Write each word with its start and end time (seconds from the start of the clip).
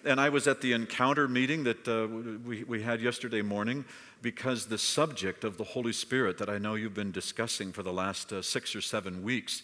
and 0.04 0.20
I 0.20 0.30
was 0.30 0.48
at 0.48 0.62
the 0.62 0.74
encounter 0.74 1.28
meeting 1.28 1.64
that 1.64 1.88
uh, 1.88 2.08
we, 2.46 2.64
we 2.64 2.82
had 2.82 3.02
yesterday 3.02 3.42
morning 3.42 3.86
because 4.22 4.66
the 4.66 4.78
subject 4.78 5.44
of 5.44 5.58
the 5.58 5.64
Holy 5.64 5.94
Spirit 5.94 6.38
that 6.40 6.50
I 6.50 6.58
know 6.58 6.76
you've 6.76 6.94
been 6.94 7.12
discussing 7.12 7.72
for 7.72 7.84
the 7.84 7.94
last 7.94 8.34
uh, 8.34 8.42
six 8.42 8.76
or 8.76 8.82
seven 8.82 9.24
weeks, 9.24 9.62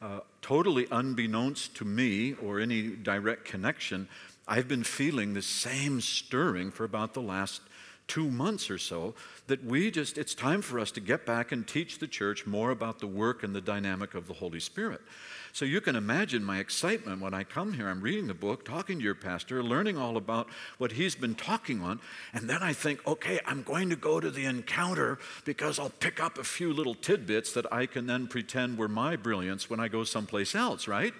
uh, 0.00 0.20
totally 0.40 0.88
unbeknownst 0.90 1.76
to 1.76 1.84
me 1.84 2.34
or 2.42 2.58
any 2.58 2.88
direct 2.88 3.44
connection, 3.44 4.08
I've 4.52 4.68
been 4.68 4.84
feeling 4.84 5.32
the 5.32 5.40
same 5.40 6.02
stirring 6.02 6.72
for 6.72 6.84
about 6.84 7.14
the 7.14 7.22
last 7.22 7.62
two 8.06 8.30
months 8.30 8.68
or 8.70 8.76
so 8.76 9.14
that 9.46 9.64
we 9.64 9.90
just, 9.90 10.18
it's 10.18 10.34
time 10.34 10.60
for 10.60 10.78
us 10.78 10.90
to 10.90 11.00
get 11.00 11.24
back 11.24 11.52
and 11.52 11.66
teach 11.66 12.00
the 12.00 12.06
church 12.06 12.46
more 12.46 12.70
about 12.70 12.98
the 12.98 13.06
work 13.06 13.42
and 13.42 13.54
the 13.54 13.62
dynamic 13.62 14.14
of 14.14 14.26
the 14.26 14.34
Holy 14.34 14.60
Spirit. 14.60 15.00
So 15.54 15.64
you 15.64 15.80
can 15.80 15.96
imagine 15.96 16.44
my 16.44 16.58
excitement 16.58 17.22
when 17.22 17.32
I 17.32 17.44
come 17.44 17.72
here. 17.72 17.88
I'm 17.88 18.02
reading 18.02 18.26
the 18.26 18.34
book, 18.34 18.66
talking 18.66 18.98
to 18.98 19.02
your 19.02 19.14
pastor, 19.14 19.62
learning 19.62 19.96
all 19.96 20.18
about 20.18 20.48
what 20.76 20.92
he's 20.92 21.14
been 21.14 21.34
talking 21.34 21.80
on. 21.80 21.98
And 22.34 22.50
then 22.50 22.62
I 22.62 22.74
think, 22.74 23.06
okay, 23.06 23.40
I'm 23.46 23.62
going 23.62 23.88
to 23.88 23.96
go 23.96 24.20
to 24.20 24.30
the 24.30 24.44
encounter 24.44 25.18
because 25.46 25.78
I'll 25.78 25.88
pick 25.88 26.22
up 26.22 26.36
a 26.36 26.44
few 26.44 26.74
little 26.74 26.94
tidbits 26.94 27.54
that 27.54 27.72
I 27.72 27.86
can 27.86 28.06
then 28.06 28.26
pretend 28.26 28.76
were 28.76 28.86
my 28.86 29.16
brilliance 29.16 29.70
when 29.70 29.80
I 29.80 29.88
go 29.88 30.04
someplace 30.04 30.54
else, 30.54 30.86
right? 30.86 31.14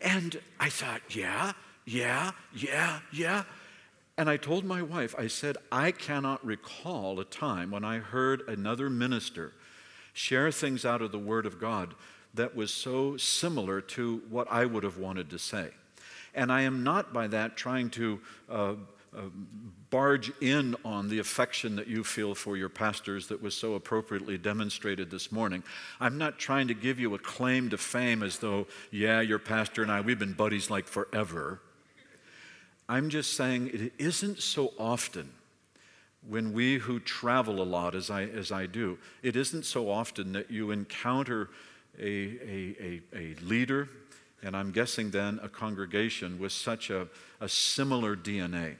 And 0.00 0.40
I 0.60 0.68
thought, 0.68 1.00
yeah, 1.10 1.54
yeah, 1.90 2.30
yeah, 2.54 3.00
yeah. 3.12 3.44
And 4.16 4.30
I 4.30 4.36
told 4.36 4.64
my 4.64 4.80
wife, 4.80 5.14
I 5.18 5.26
said, 5.26 5.56
I 5.72 5.90
cannot 5.90 6.44
recall 6.44 7.18
a 7.18 7.24
time 7.24 7.70
when 7.70 7.84
I 7.84 7.98
heard 7.98 8.42
another 8.48 8.88
minister 8.88 9.54
share 10.12 10.52
things 10.52 10.84
out 10.84 11.02
of 11.02 11.10
the 11.10 11.18
Word 11.18 11.46
of 11.46 11.58
God 11.58 11.94
that 12.34 12.54
was 12.54 12.72
so 12.72 13.16
similar 13.16 13.80
to 13.80 14.22
what 14.30 14.46
I 14.50 14.66
would 14.66 14.84
have 14.84 14.98
wanted 14.98 15.30
to 15.30 15.38
say. 15.38 15.70
And 16.32 16.52
I 16.52 16.62
am 16.62 16.84
not 16.84 17.12
by 17.12 17.26
that 17.26 17.56
trying 17.56 17.90
to 17.90 18.20
uh, 18.48 18.74
uh, 19.16 19.22
barge 19.90 20.30
in 20.40 20.76
on 20.84 21.08
the 21.08 21.18
affection 21.18 21.74
that 21.74 21.88
you 21.88 22.04
feel 22.04 22.36
for 22.36 22.56
your 22.56 22.68
pastors 22.68 23.26
that 23.28 23.42
was 23.42 23.56
so 23.56 23.74
appropriately 23.74 24.38
demonstrated 24.38 25.10
this 25.10 25.32
morning. 25.32 25.64
I'm 25.98 26.18
not 26.18 26.38
trying 26.38 26.68
to 26.68 26.74
give 26.74 27.00
you 27.00 27.14
a 27.14 27.18
claim 27.18 27.70
to 27.70 27.78
fame 27.78 28.22
as 28.22 28.38
though, 28.38 28.68
yeah, 28.92 29.20
your 29.20 29.40
pastor 29.40 29.82
and 29.82 29.90
I, 29.90 30.02
we've 30.02 30.18
been 30.20 30.34
buddies 30.34 30.70
like 30.70 30.86
forever. 30.86 31.60
I'm 32.90 33.08
just 33.08 33.34
saying 33.34 33.70
it 33.72 33.92
isn't 33.98 34.40
so 34.40 34.72
often 34.76 35.30
when 36.28 36.52
we 36.52 36.78
who 36.78 36.98
travel 36.98 37.62
a 37.62 37.64
lot, 37.64 37.94
as 37.94 38.10
I, 38.10 38.24
as 38.24 38.50
I 38.50 38.66
do, 38.66 38.98
it 39.22 39.36
isn't 39.36 39.64
so 39.64 39.88
often 39.88 40.32
that 40.32 40.50
you 40.50 40.72
encounter 40.72 41.50
a, 41.96 42.04
a, 42.04 42.76
a, 42.80 43.00
a 43.14 43.34
leader, 43.42 43.88
and 44.42 44.56
I'm 44.56 44.72
guessing 44.72 45.12
then 45.12 45.38
a 45.40 45.48
congregation 45.48 46.40
with 46.40 46.50
such 46.50 46.90
a, 46.90 47.06
a 47.40 47.48
similar 47.48 48.16
DNA. 48.16 48.74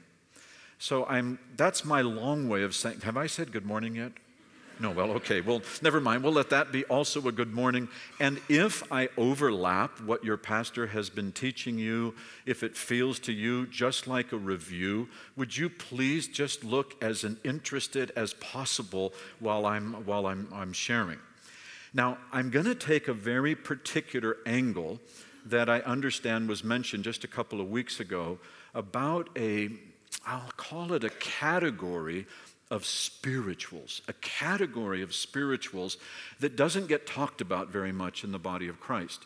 So 0.80 1.06
I'm, 1.06 1.38
that's 1.56 1.84
my 1.84 2.00
long 2.00 2.48
way 2.48 2.64
of 2.64 2.74
saying, 2.74 3.02
have 3.02 3.16
I 3.16 3.28
said 3.28 3.52
good 3.52 3.64
morning 3.64 3.94
yet? 3.94 4.10
No, 4.80 4.90
well, 4.92 5.10
okay. 5.12 5.42
Well, 5.42 5.60
never 5.82 6.00
mind. 6.00 6.22
We'll 6.22 6.32
let 6.32 6.48
that 6.50 6.72
be 6.72 6.84
also 6.86 7.28
a 7.28 7.32
good 7.32 7.52
morning. 7.52 7.86
And 8.18 8.40
if 8.48 8.90
I 8.90 9.10
overlap 9.18 10.00
what 10.00 10.24
your 10.24 10.38
pastor 10.38 10.86
has 10.86 11.10
been 11.10 11.32
teaching 11.32 11.78
you, 11.78 12.14
if 12.46 12.62
it 12.62 12.74
feels 12.78 13.18
to 13.20 13.32
you 13.32 13.66
just 13.66 14.06
like 14.06 14.32
a 14.32 14.38
review, 14.38 15.10
would 15.36 15.54
you 15.54 15.68
please 15.68 16.28
just 16.28 16.64
look 16.64 16.96
as 17.04 17.26
interested 17.44 18.10
as 18.16 18.32
possible 18.34 19.12
while 19.38 19.66
I'm, 19.66 19.92
while 20.06 20.26
I'm, 20.26 20.48
I'm 20.50 20.72
sharing? 20.72 21.18
Now, 21.92 22.16
I'm 22.32 22.48
going 22.48 22.64
to 22.64 22.74
take 22.74 23.06
a 23.06 23.14
very 23.14 23.54
particular 23.54 24.38
angle 24.46 24.98
that 25.44 25.68
I 25.68 25.80
understand 25.80 26.48
was 26.48 26.64
mentioned 26.64 27.04
just 27.04 27.22
a 27.22 27.28
couple 27.28 27.60
of 27.60 27.68
weeks 27.68 28.00
ago 28.00 28.38
about 28.74 29.28
a, 29.36 29.68
I'll 30.26 30.52
call 30.56 30.94
it 30.94 31.04
a 31.04 31.10
category 31.10 32.26
of 32.70 32.86
spirituals, 32.86 34.00
a 34.06 34.12
category 34.12 35.02
of 35.02 35.14
spirituals 35.14 35.96
that 36.38 36.56
doesn't 36.56 36.86
get 36.86 37.06
talked 37.06 37.40
about 37.40 37.68
very 37.68 37.92
much 37.92 38.22
in 38.22 38.32
the 38.32 38.38
body 38.38 38.68
of 38.68 38.78
Christ. 38.80 39.24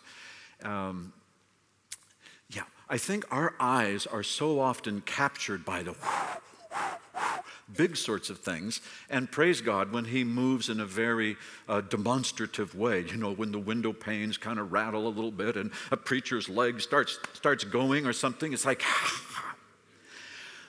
Um, 0.63 1.13
yeah, 2.49 2.63
I 2.89 2.97
think 2.97 3.25
our 3.31 3.55
eyes 3.61 4.07
are 4.07 4.23
so 4.23 4.61
often 4.61 5.03
captured 5.03 5.65
by 5.65 5.83
the 5.83 5.95
big 7.77 7.97
sorts 7.97 8.31
of 8.31 8.39
things. 8.39 8.81
And 9.11 9.31
praise 9.31 9.61
God 9.61 9.93
when 9.93 10.07
He 10.07 10.25
moves 10.25 10.69
in 10.69 10.81
a 10.81 10.87
very 10.87 11.37
uh, 11.69 11.81
demonstrative 11.83 12.75
way. 12.75 13.01
You 13.01 13.17
know, 13.17 13.33
when 13.33 13.53
the 13.53 13.59
window 13.59 13.93
panes 13.93 14.37
kind 14.37 14.59
of 14.59 14.73
rattle 14.73 15.07
a 15.07 15.09
little 15.09 15.33
bit 15.33 15.57
and 15.57 15.71
a 15.91 15.97
preacher's 15.97 16.49
leg 16.49 16.81
starts, 16.81 17.19
starts 17.33 17.65
going 17.65 18.07
or 18.07 18.13
something, 18.13 18.53
it's 18.53 18.65
like, 18.65 18.83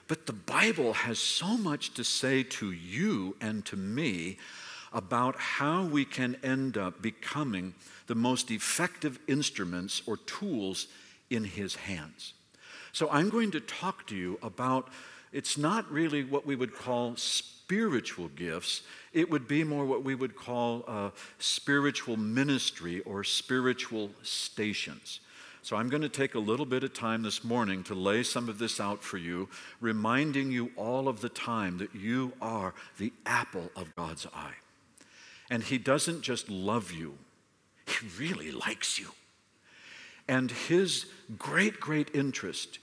But 0.08 0.28
the 0.28 0.34
Bible 0.34 0.94
has 0.94 1.20
so 1.20 1.58
much 1.58 1.94
to 1.96 2.04
say 2.04 2.44
to 2.44 2.72
you 2.72 3.36
and 3.42 3.66
to 3.66 3.76
me 3.76 4.38
about 4.94 5.36
how 5.36 5.84
we 5.84 6.06
can 6.06 6.38
end 6.44 6.78
up 6.78 7.02
becoming 7.02 7.74
the 8.08 8.16
most 8.16 8.52
effective 8.52 9.20
instruments 9.28 10.02
or 10.06 10.18
tools 10.18 10.88
in 11.30 11.44
His 11.44 11.76
hands. 11.76 12.34
So 12.92 13.10
I'm 13.10 13.30
going 13.30 13.52
to 13.52 13.60
talk 13.60 14.08
to 14.08 14.16
you 14.16 14.40
about 14.42 14.90
it's 15.34 15.58
not 15.58 15.92
really 15.92 16.24
what 16.24 16.46
we 16.46 16.56
would 16.56 16.74
call 16.74 17.18
spiritual 17.18 18.30
gifts, 18.30 18.84
it 19.12 19.30
would 19.30 19.48
be 19.48 19.64
more 19.64 19.86
what 19.86 20.04
we 20.04 20.16
would 20.16 20.36
call 20.36 20.86
uh, 20.88 21.10
spiritual 21.40 22.16
ministry 22.16 23.01
or 23.01 23.24
spiritual 23.24 24.12
stations. 24.22 25.19
So 25.65 25.77
I'm 25.77 25.89
going 25.89 26.03
to 26.03 26.09
take 26.09 26.35
a 26.35 26.39
little 26.39 26.67
bit 26.67 26.83
of 26.83 26.94
time 26.94 27.23
this 27.23 27.44
morning 27.44 27.81
to 27.85 27.95
lay 27.95 28.21
some 28.21 28.50
of 28.50 28.59
this 28.59 28.79
out 28.79 29.01
for 29.01 29.17
you, 29.17 29.50
reminding 29.81 30.51
you 30.51 30.69
all 30.75 31.07
of 31.07 31.21
the 31.21 31.29
time 31.29 31.79
that 31.79 31.95
you 31.95 32.33
are 32.39 32.75
the 33.00 33.12
apple 33.25 33.71
of 33.75 33.95
God's 33.95 34.27
eye. 34.27 34.53
And 35.50 35.63
He 35.63 35.79
doesn't 35.79 36.21
just 36.21 36.51
love 36.51 36.91
you, 36.91 37.17
He 37.88 38.06
really 38.19 38.51
likes 38.51 39.00
you. 39.00 39.07
And 40.27 40.51
His 40.51 41.07
great, 41.39 41.79
great 41.79 42.13
interest 42.13 42.77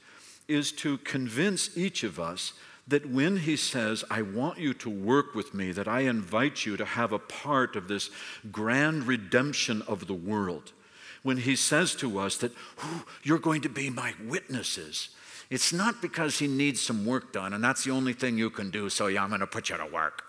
is 0.49 0.73
to 0.73 0.99
convince 0.99 1.79
each 1.79 2.03
of 2.03 2.19
us 2.19 2.53
that 2.89 3.09
when 3.09 3.37
he 3.37 3.55
says, 3.55 4.03
I 4.11 4.23
want 4.23 4.59
you 4.59 4.75
to 4.75 4.91
work 4.91 5.37
with 5.37 5.55
me, 5.55 5.71
that 5.71 5.87
I 5.87 6.01
invite 6.01 6.67
you 6.67 6.77
to 6.77 6.85
have 6.85 7.13
a 7.13 7.21
part 7.21 7.77
of 7.77 7.87
this 7.87 8.11
grand 8.51 9.07
redemption 9.07 9.83
of 9.83 10.09
the 10.09 10.15
world, 10.15 10.73
when 11.23 11.39
he 11.39 11.57
says 11.57 11.95
to 11.97 12.19
us 12.19 12.37
that 12.39 12.53
you're 13.23 13.39
going 13.39 13.63
to 13.63 13.69
be 13.69 13.91
my 13.91 14.15
witnesses. 14.25 15.11
It's 15.51 15.73
not 15.73 16.01
because 16.01 16.39
he 16.39 16.49
needs 16.49 16.81
some 16.81 17.05
work 17.05 17.33
done 17.33 17.53
and 17.53 17.63
that's 17.63 17.85
the 17.85 17.91
only 17.91 18.13
thing 18.13 18.39
you 18.39 18.51
can 18.51 18.71
do, 18.71 18.89
so 18.89 19.07
yeah, 19.07 19.23
I'm 19.23 19.29
going 19.29 19.41
to 19.41 19.47
put 19.47 19.69
you 19.69 19.77
to 19.77 19.87
work. 19.87 20.23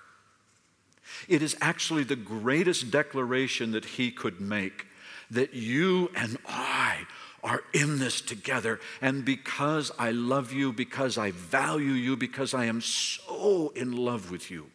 It 1.27 1.41
is 1.41 1.55
actually 1.61 2.03
the 2.03 2.15
greatest 2.15 2.91
declaration 2.91 3.71
that 3.71 3.85
he 3.85 4.11
could 4.11 4.41
make 4.41 4.87
that 5.31 5.53
you 5.53 6.11
and 6.15 6.37
I 6.47 7.05
are 7.43 7.61
in 7.73 7.99
this 7.99 8.21
together. 8.21 8.79
And 9.01 9.25
because 9.25 9.91
I 9.99 10.11
love 10.11 10.53
you, 10.53 10.71
because 10.71 11.17
I 11.17 11.31
value 11.31 11.91
you, 11.91 12.15
because 12.15 12.53
I 12.53 12.65
am 12.65 12.81
so 12.81 13.73
in 13.75 13.91
love 13.91 14.31
with 14.31 14.49
you, 14.49 14.67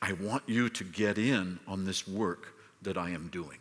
I 0.00 0.12
want 0.12 0.44
you 0.46 0.68
to 0.68 0.84
get 0.84 1.18
in 1.18 1.58
on 1.66 1.84
this 1.84 2.06
work 2.06 2.54
that 2.82 2.96
I 2.96 3.10
am 3.10 3.28
doing. 3.28 3.58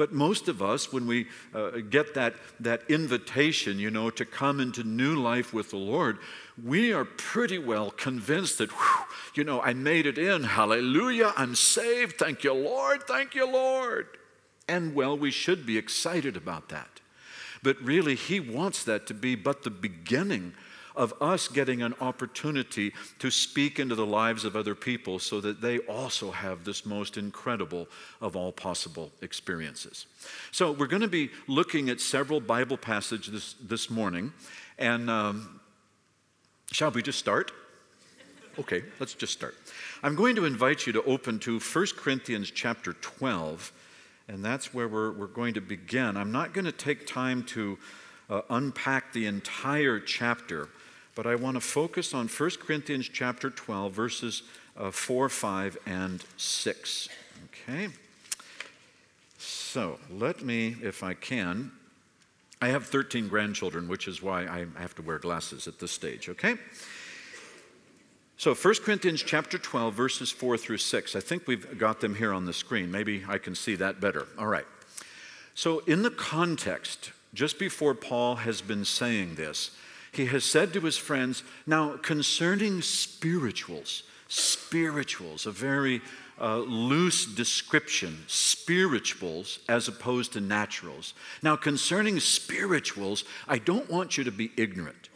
But 0.00 0.14
most 0.14 0.48
of 0.48 0.62
us, 0.62 0.94
when 0.94 1.06
we 1.06 1.26
uh, 1.54 1.72
get 1.90 2.14
that, 2.14 2.34
that 2.58 2.84
invitation, 2.88 3.78
you 3.78 3.90
know, 3.90 4.08
to 4.08 4.24
come 4.24 4.58
into 4.58 4.82
new 4.82 5.14
life 5.14 5.52
with 5.52 5.68
the 5.68 5.76
Lord, 5.76 6.16
we 6.64 6.90
are 6.90 7.04
pretty 7.04 7.58
well 7.58 7.90
convinced 7.90 8.56
that, 8.56 8.70
whew, 8.70 9.04
you 9.34 9.44
know, 9.44 9.60
I 9.60 9.74
made 9.74 10.06
it 10.06 10.16
in. 10.16 10.44
Hallelujah. 10.44 11.34
I'm 11.36 11.54
saved. 11.54 12.16
Thank 12.16 12.44
you, 12.44 12.54
Lord. 12.54 13.06
Thank 13.06 13.34
you, 13.34 13.46
Lord. 13.46 14.06
And 14.66 14.94
well, 14.94 15.18
we 15.18 15.30
should 15.30 15.66
be 15.66 15.76
excited 15.76 16.34
about 16.34 16.70
that. 16.70 17.02
But 17.62 17.78
really, 17.82 18.14
He 18.14 18.40
wants 18.40 18.82
that 18.84 19.06
to 19.08 19.12
be 19.12 19.34
but 19.34 19.64
the 19.64 19.70
beginning 19.70 20.54
of 21.00 21.14
us 21.20 21.48
getting 21.48 21.80
an 21.82 21.94
opportunity 22.00 22.92
to 23.18 23.30
speak 23.30 23.78
into 23.78 23.94
the 23.94 24.04
lives 24.04 24.44
of 24.44 24.54
other 24.54 24.74
people 24.74 25.18
so 25.18 25.40
that 25.40 25.60
they 25.60 25.78
also 25.80 26.30
have 26.30 26.64
this 26.64 26.84
most 26.84 27.16
incredible 27.16 27.88
of 28.20 28.36
all 28.36 28.52
possible 28.52 29.10
experiences. 29.22 30.06
So, 30.52 30.72
we're 30.72 30.86
going 30.86 31.02
to 31.02 31.08
be 31.08 31.30
looking 31.48 31.88
at 31.88 32.00
several 32.00 32.40
Bible 32.40 32.76
passages 32.76 33.32
this, 33.32 33.54
this 33.54 33.90
morning. 33.90 34.32
And 34.78 35.08
um, 35.08 35.60
shall 36.70 36.90
we 36.90 37.02
just 37.02 37.18
start? 37.18 37.50
Okay, 38.58 38.82
let's 38.98 39.14
just 39.14 39.32
start. 39.32 39.54
I'm 40.02 40.14
going 40.14 40.36
to 40.36 40.44
invite 40.44 40.86
you 40.86 40.92
to 40.92 41.02
open 41.04 41.38
to 41.40 41.58
1 41.58 41.86
Corinthians 41.96 42.50
chapter 42.50 42.92
12 42.92 43.72
and 44.30 44.44
that's 44.44 44.72
where 44.72 44.86
we're, 44.86 45.10
we're 45.10 45.26
going 45.26 45.54
to 45.54 45.60
begin. 45.60 46.16
I'm 46.16 46.30
not 46.30 46.54
going 46.54 46.64
to 46.64 46.72
take 46.72 47.04
time 47.04 47.42
to 47.46 47.76
uh, 48.28 48.42
unpack 48.48 49.12
the 49.12 49.26
entire 49.26 49.98
chapter, 49.98 50.68
but 51.22 51.26
I 51.26 51.34
want 51.34 51.56
to 51.56 51.60
focus 51.60 52.14
on 52.14 52.28
1 52.28 52.50
Corinthians 52.62 53.06
chapter 53.06 53.50
12, 53.50 53.92
verses 53.92 54.42
uh, 54.74 54.90
4, 54.90 55.28
5, 55.28 55.76
and 55.84 56.24
6. 56.38 57.10
Okay? 57.44 57.88
So 59.36 59.98
let 60.10 60.42
me, 60.42 60.76
if 60.82 61.02
I 61.02 61.12
can, 61.12 61.72
I 62.62 62.68
have 62.68 62.86
13 62.86 63.28
grandchildren, 63.28 63.86
which 63.86 64.08
is 64.08 64.22
why 64.22 64.46
I 64.46 64.64
have 64.80 64.94
to 64.94 65.02
wear 65.02 65.18
glasses 65.18 65.68
at 65.68 65.78
this 65.78 65.92
stage, 65.92 66.30
okay? 66.30 66.54
So 68.38 68.54
1 68.54 68.74
Corinthians 68.82 69.22
chapter 69.22 69.58
12 69.58 69.92
verses 69.92 70.30
4 70.30 70.56
through 70.56 70.78
6. 70.78 71.14
I 71.14 71.20
think 71.20 71.46
we've 71.46 71.78
got 71.78 72.00
them 72.00 72.14
here 72.14 72.32
on 72.32 72.46
the 72.46 72.54
screen. 72.54 72.90
Maybe 72.90 73.24
I 73.28 73.36
can 73.36 73.54
see 73.54 73.74
that 73.74 74.00
better. 74.00 74.26
All 74.38 74.46
right. 74.46 74.64
So 75.54 75.80
in 75.80 76.00
the 76.00 76.10
context 76.10 77.12
just 77.34 77.58
before 77.58 77.94
Paul 77.94 78.36
has 78.36 78.62
been 78.62 78.86
saying 78.86 79.34
this, 79.34 79.72
he 80.12 80.26
has 80.26 80.44
said 80.44 80.72
to 80.72 80.80
his 80.80 80.96
friends, 80.96 81.42
now 81.66 81.96
concerning 81.96 82.82
spirituals, 82.82 84.02
spirituals, 84.28 85.46
a 85.46 85.52
very 85.52 86.00
uh, 86.40 86.58
loose 86.58 87.26
description, 87.26 88.24
spirituals 88.26 89.58
as 89.68 89.88
opposed 89.88 90.32
to 90.32 90.40
naturals. 90.40 91.14
Now, 91.42 91.56
concerning 91.56 92.18
spirituals, 92.18 93.24
I 93.46 93.58
don't 93.58 93.90
want 93.90 94.16
you 94.16 94.24
to 94.24 94.32
be 94.32 94.50
ignorant. 94.56 95.10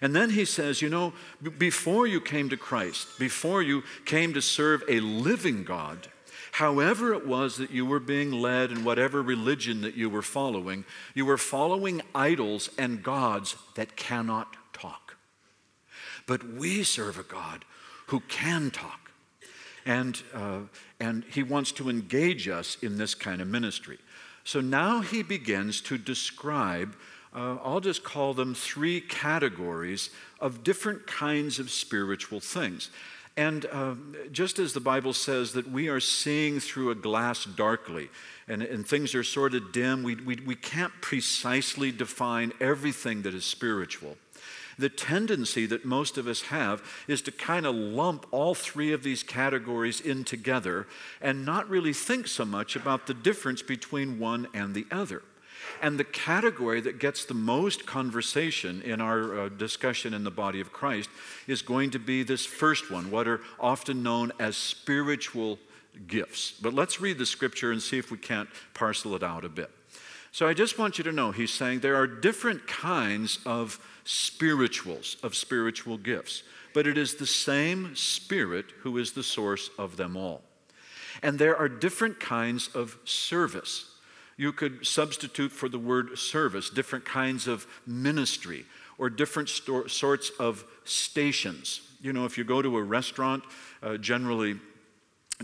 And 0.00 0.14
then 0.14 0.30
he 0.30 0.44
says, 0.44 0.80
You 0.80 0.88
know, 0.88 1.12
before 1.58 2.06
you 2.06 2.20
came 2.20 2.48
to 2.50 2.56
Christ, 2.56 3.18
before 3.18 3.62
you 3.62 3.82
came 4.04 4.32
to 4.34 4.40
serve 4.40 4.82
a 4.88 5.00
living 5.00 5.64
God, 5.64 6.08
however 6.52 7.12
it 7.12 7.26
was 7.26 7.56
that 7.56 7.70
you 7.70 7.86
were 7.86 8.00
being 8.00 8.32
led 8.32 8.70
in 8.70 8.84
whatever 8.84 9.22
religion 9.22 9.80
that 9.82 9.96
you 9.96 10.10
were 10.10 10.22
following, 10.22 10.84
you 11.14 11.26
were 11.26 11.38
following 11.38 12.02
idols 12.14 12.70
and 12.78 13.02
gods 13.02 13.56
that 13.74 13.96
cannot 13.96 14.56
talk. 14.72 15.16
But 16.26 16.44
we 16.44 16.82
serve 16.82 17.18
a 17.18 17.22
God 17.22 17.64
who 18.06 18.20
can 18.20 18.70
talk. 18.70 19.10
And, 19.86 20.22
uh, 20.34 20.60
and 20.98 21.24
he 21.24 21.42
wants 21.42 21.72
to 21.72 21.88
engage 21.88 22.48
us 22.48 22.76
in 22.82 22.98
this 22.98 23.14
kind 23.14 23.40
of 23.40 23.48
ministry. 23.48 23.98
So 24.44 24.60
now 24.60 25.00
he 25.00 25.22
begins 25.22 25.80
to 25.82 25.96
describe 25.96 26.94
uh, 27.32 27.56
I'll 27.62 27.80
just 27.80 28.02
call 28.02 28.34
them 28.34 28.54
three 28.54 29.00
categories 29.00 30.10
of 30.40 30.64
different 30.64 31.06
kinds 31.06 31.60
of 31.60 31.70
spiritual 31.70 32.40
things. 32.40 32.90
And 33.40 33.64
uh, 33.72 33.94
just 34.32 34.58
as 34.58 34.74
the 34.74 34.80
Bible 34.80 35.14
says 35.14 35.54
that 35.54 35.66
we 35.66 35.88
are 35.88 35.98
seeing 35.98 36.60
through 36.60 36.90
a 36.90 36.94
glass 36.94 37.46
darkly, 37.46 38.10
and, 38.46 38.62
and 38.62 38.86
things 38.86 39.14
are 39.14 39.24
sort 39.24 39.54
of 39.54 39.72
dim, 39.72 40.02
we, 40.02 40.16
we, 40.16 40.36
we 40.44 40.54
can't 40.54 40.92
precisely 41.00 41.90
define 41.90 42.52
everything 42.60 43.22
that 43.22 43.32
is 43.32 43.46
spiritual. 43.46 44.18
The 44.78 44.90
tendency 44.90 45.64
that 45.64 45.86
most 45.86 46.18
of 46.18 46.26
us 46.26 46.42
have 46.42 46.82
is 47.08 47.22
to 47.22 47.32
kind 47.32 47.64
of 47.64 47.74
lump 47.74 48.26
all 48.30 48.54
three 48.54 48.92
of 48.92 49.02
these 49.02 49.22
categories 49.22 50.02
in 50.02 50.24
together 50.24 50.86
and 51.22 51.46
not 51.46 51.70
really 51.70 51.94
think 51.94 52.28
so 52.28 52.44
much 52.44 52.76
about 52.76 53.06
the 53.06 53.14
difference 53.14 53.62
between 53.62 54.18
one 54.18 54.48
and 54.52 54.74
the 54.74 54.84
other. 54.90 55.22
And 55.82 55.98
the 55.98 56.04
category 56.04 56.80
that 56.82 56.98
gets 56.98 57.24
the 57.24 57.34
most 57.34 57.86
conversation 57.86 58.82
in 58.82 59.00
our 59.00 59.40
uh, 59.40 59.48
discussion 59.48 60.12
in 60.12 60.24
the 60.24 60.30
body 60.30 60.60
of 60.60 60.72
Christ 60.72 61.08
is 61.46 61.62
going 61.62 61.90
to 61.90 61.98
be 61.98 62.22
this 62.22 62.44
first 62.44 62.90
one, 62.90 63.10
what 63.10 63.26
are 63.26 63.40
often 63.58 64.02
known 64.02 64.32
as 64.38 64.56
spiritual 64.56 65.58
gifts. 66.06 66.52
But 66.52 66.74
let's 66.74 67.00
read 67.00 67.18
the 67.18 67.26
scripture 67.26 67.72
and 67.72 67.82
see 67.82 67.98
if 67.98 68.10
we 68.10 68.18
can't 68.18 68.48
parcel 68.74 69.14
it 69.14 69.22
out 69.22 69.44
a 69.44 69.48
bit. 69.48 69.70
So 70.32 70.46
I 70.46 70.54
just 70.54 70.78
want 70.78 70.98
you 70.98 71.04
to 71.04 71.12
know, 71.12 71.32
he's 71.32 71.52
saying 71.52 71.80
there 71.80 71.96
are 71.96 72.06
different 72.06 72.66
kinds 72.68 73.40
of 73.44 73.80
spirituals, 74.04 75.16
of 75.22 75.34
spiritual 75.34 75.98
gifts, 75.98 76.44
but 76.72 76.86
it 76.86 76.96
is 76.96 77.14
the 77.14 77.26
same 77.26 77.96
Spirit 77.96 78.66
who 78.80 78.96
is 78.98 79.12
the 79.12 79.24
source 79.24 79.70
of 79.76 79.96
them 79.96 80.16
all. 80.16 80.42
And 81.22 81.38
there 81.38 81.56
are 81.56 81.68
different 81.68 82.20
kinds 82.20 82.68
of 82.74 82.96
service 83.04 83.89
you 84.40 84.54
could 84.54 84.86
substitute 84.86 85.52
for 85.52 85.68
the 85.68 85.78
word 85.78 86.16
service 86.18 86.70
different 86.70 87.04
kinds 87.04 87.46
of 87.46 87.66
ministry 87.86 88.64
or 88.96 89.10
different 89.10 89.50
sto- 89.50 89.86
sorts 89.86 90.30
of 90.40 90.64
stations. 90.84 91.82
You 92.00 92.14
know, 92.14 92.24
if 92.24 92.38
you 92.38 92.44
go 92.44 92.62
to 92.62 92.78
a 92.78 92.82
restaurant, 92.82 93.44
uh, 93.82 93.98
generally, 93.98 94.58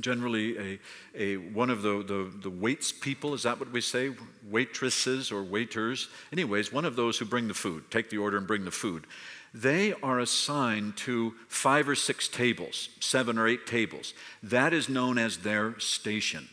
generally 0.01 0.59
a, 0.59 0.79
a, 1.15 1.37
one 1.37 1.69
of 1.69 1.83
the, 1.83 2.03
the, 2.05 2.33
the 2.43 2.49
waits 2.49 2.91
people, 2.91 3.35
is 3.35 3.43
that 3.43 3.61
what 3.61 3.71
we 3.71 3.83
say? 3.83 4.13
Waitresses 4.49 5.31
or 5.31 5.43
waiters. 5.43 6.09
Anyways, 6.33 6.73
one 6.73 6.87
of 6.87 6.97
those 6.97 7.19
who 7.19 7.27
bring 7.27 7.49
the 7.49 7.55
food, 7.55 7.91
take 7.91 8.09
the 8.09 8.17
order 8.17 8.39
and 8.39 8.47
bring 8.47 8.65
the 8.65 8.71
food. 8.71 9.07
They 9.53 9.93
are 10.03 10.21
assigned 10.21 10.97
to 10.99 11.35
five 11.49 11.87
or 11.87 11.97
six 11.97 12.29
tables, 12.29 12.89
seven 13.01 13.37
or 13.37 13.47
eight 13.47 13.67
tables. 13.67 14.15
That 14.43 14.73
is 14.73 14.89
known 14.89 15.19
as 15.19 15.37
their 15.37 15.79
station. 15.81 16.49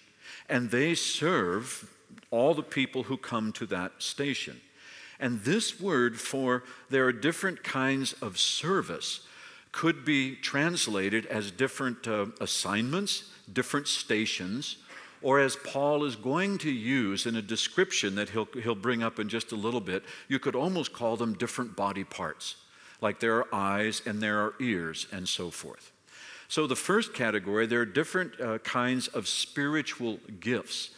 And 0.49 0.71
they 0.71 0.93
serve 0.93 1.89
all 2.33 2.55
the 2.55 2.63
people 2.63 3.03
who 3.03 3.15
come 3.15 3.51
to 3.53 3.65
that 3.67 3.91
station. 3.99 4.59
And 5.19 5.41
this 5.41 5.79
word 5.79 6.19
for 6.19 6.63
there 6.89 7.05
are 7.05 7.13
different 7.13 7.63
kinds 7.63 8.13
of 8.13 8.39
service 8.39 9.21
could 9.71 10.03
be 10.03 10.35
translated 10.35 11.27
as 11.27 11.51
different 11.51 12.07
uh, 12.07 12.25
assignments, 12.41 13.29
different 13.51 13.87
stations, 13.87 14.77
or 15.21 15.39
as 15.39 15.55
Paul 15.55 16.05
is 16.05 16.15
going 16.15 16.57
to 16.59 16.71
use 16.71 17.27
in 17.27 17.35
a 17.35 17.41
description 17.41 18.15
that 18.15 18.29
he'll, 18.29 18.47
he'll 18.61 18.75
bring 18.75 19.03
up 19.03 19.19
in 19.19 19.29
just 19.29 19.51
a 19.51 19.55
little 19.55 19.79
bit, 19.79 20.03
you 20.27 20.39
could 20.39 20.55
almost 20.55 20.91
call 20.91 21.15
them 21.15 21.33
different 21.33 21.75
body 21.75 22.03
parts. 22.03 22.55
Like 22.99 23.19
there 23.19 23.37
are 23.37 23.47
eyes 23.53 24.01
and 24.07 24.21
there 24.21 24.39
are 24.39 24.55
ears 24.59 25.05
and 25.11 25.29
so 25.29 25.51
forth. 25.51 25.91
So, 26.47 26.67
the 26.67 26.75
first 26.75 27.13
category, 27.13 27.67
there 27.67 27.81
are 27.81 27.85
different 27.85 28.39
uh, 28.39 28.57
kinds 28.59 29.07
of 29.07 29.27
spiritual 29.27 30.19
gifts. 30.39 30.91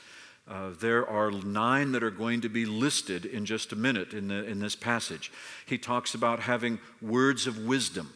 Uh, 0.48 0.70
there 0.80 1.08
are 1.10 1.32
nine 1.32 1.92
that 1.92 2.04
are 2.04 2.12
going 2.12 2.42
to 2.42 2.50
be 2.50 2.66
listed 2.66 3.26
in 3.26 3.46
just 3.46 3.72
a 3.72 3.76
minute 3.76 4.14
in, 4.14 4.28
the, 4.28 4.46
in 4.46 4.60
this 4.60 4.76
passage. 4.76 5.32
He 5.66 5.78
talks 5.78 6.14
about 6.14 6.42
having 6.42 6.80
words 7.02 7.48
of 7.48 7.66
wisdom. 7.66 8.14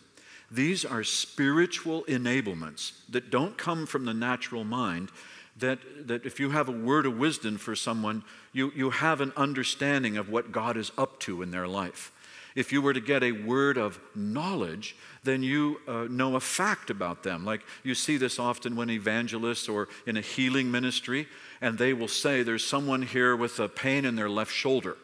These 0.52 0.86
are 0.86 1.04
spiritual 1.04 2.04
enablements 2.04 2.92
that 3.10 3.32
don't 3.32 3.58
come 3.58 3.86
from 3.86 4.06
the 4.06 4.14
natural 4.14 4.64
mind. 4.64 5.12
That, 5.58 6.08
that 6.08 6.26
if 6.26 6.40
you 6.40 6.52
have 6.52 6.70
a 6.70 6.72
word 6.72 7.06
of 7.06 7.18
wisdom 7.18 7.58
for 7.58 7.76
someone, 7.76 8.24
you, 8.54 8.72
you 8.76 8.92
have 8.92 9.22
an 9.22 9.34
understanding 9.36 10.16
of 10.16 10.30
what 10.30 10.52
God 10.52 10.78
is 10.78 10.92
up 10.98 11.20
to 11.22 11.42
in 11.42 11.52
their 11.52 11.68
life. 11.68 12.12
If 12.56 12.72
you 12.72 12.82
were 12.82 12.94
to 12.94 13.02
get 13.02 13.24
a 13.24 13.32
word 13.32 13.78
of 13.78 14.00
knowledge, 14.16 14.96
then 15.24 15.44
you 15.44 15.80
uh, 15.88 16.08
know 16.10 16.36
a 16.36 16.40
fact 16.40 16.90
about 16.90 17.24
them. 17.24 17.46
Like 17.46 17.62
you 17.84 17.94
see 17.94 18.18
this 18.18 18.40
often 18.40 18.76
when 18.76 18.90
evangelists 18.90 19.70
or 19.70 19.88
in 20.08 20.18
a 20.18 20.22
healing 20.22 20.72
ministry, 20.72 21.28
and 21.62 21.78
they 21.78 21.94
will 21.94 22.08
say, 22.08 22.44
There's 22.44 22.66
someone 22.66 23.02
here 23.02 23.36
with 23.36 23.60
a 23.60 23.68
pain 23.68 24.06
in 24.06 24.16
their 24.16 24.30
left 24.30 24.54
shoulder. 24.54 24.98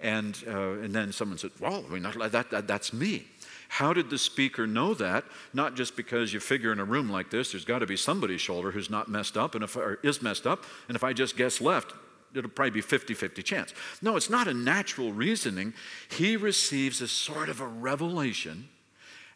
And, 0.00 0.36
uh, 0.48 0.72
and 0.80 0.92
then 0.92 1.12
someone 1.12 1.38
said, 1.38 1.52
Well, 1.60 1.82
that, 1.82 2.50
that, 2.50 2.66
that's 2.66 2.92
me. 2.92 3.24
How 3.68 3.94
did 3.94 4.10
the 4.10 4.18
speaker 4.18 4.66
know 4.66 4.92
that? 4.94 5.24
Not 5.54 5.76
just 5.76 5.96
because 5.96 6.32
you 6.34 6.40
figure 6.40 6.72
in 6.72 6.78
a 6.78 6.84
room 6.84 7.08
like 7.08 7.30
this, 7.30 7.52
there's 7.52 7.64
got 7.64 7.78
to 7.78 7.86
be 7.86 7.96
somebody's 7.96 8.42
shoulder 8.42 8.70
who's 8.70 8.90
not 8.90 9.08
messed 9.08 9.36
up 9.36 9.54
and 9.54 9.64
if, 9.64 9.76
or 9.76 9.98
is 10.02 10.20
messed 10.20 10.46
up, 10.46 10.66
and 10.88 10.96
if 10.96 11.02
I 11.02 11.14
just 11.14 11.38
guess 11.38 11.58
left, 11.58 11.94
it'll 12.34 12.50
probably 12.50 12.70
be 12.70 12.80
50 12.82 13.14
50 13.14 13.42
chance. 13.42 13.72
No, 14.02 14.16
it's 14.16 14.28
not 14.28 14.48
a 14.48 14.54
natural 14.54 15.12
reasoning. 15.12 15.72
He 16.10 16.36
receives 16.36 17.00
a 17.00 17.08
sort 17.08 17.48
of 17.48 17.60
a 17.60 17.66
revelation 17.66 18.68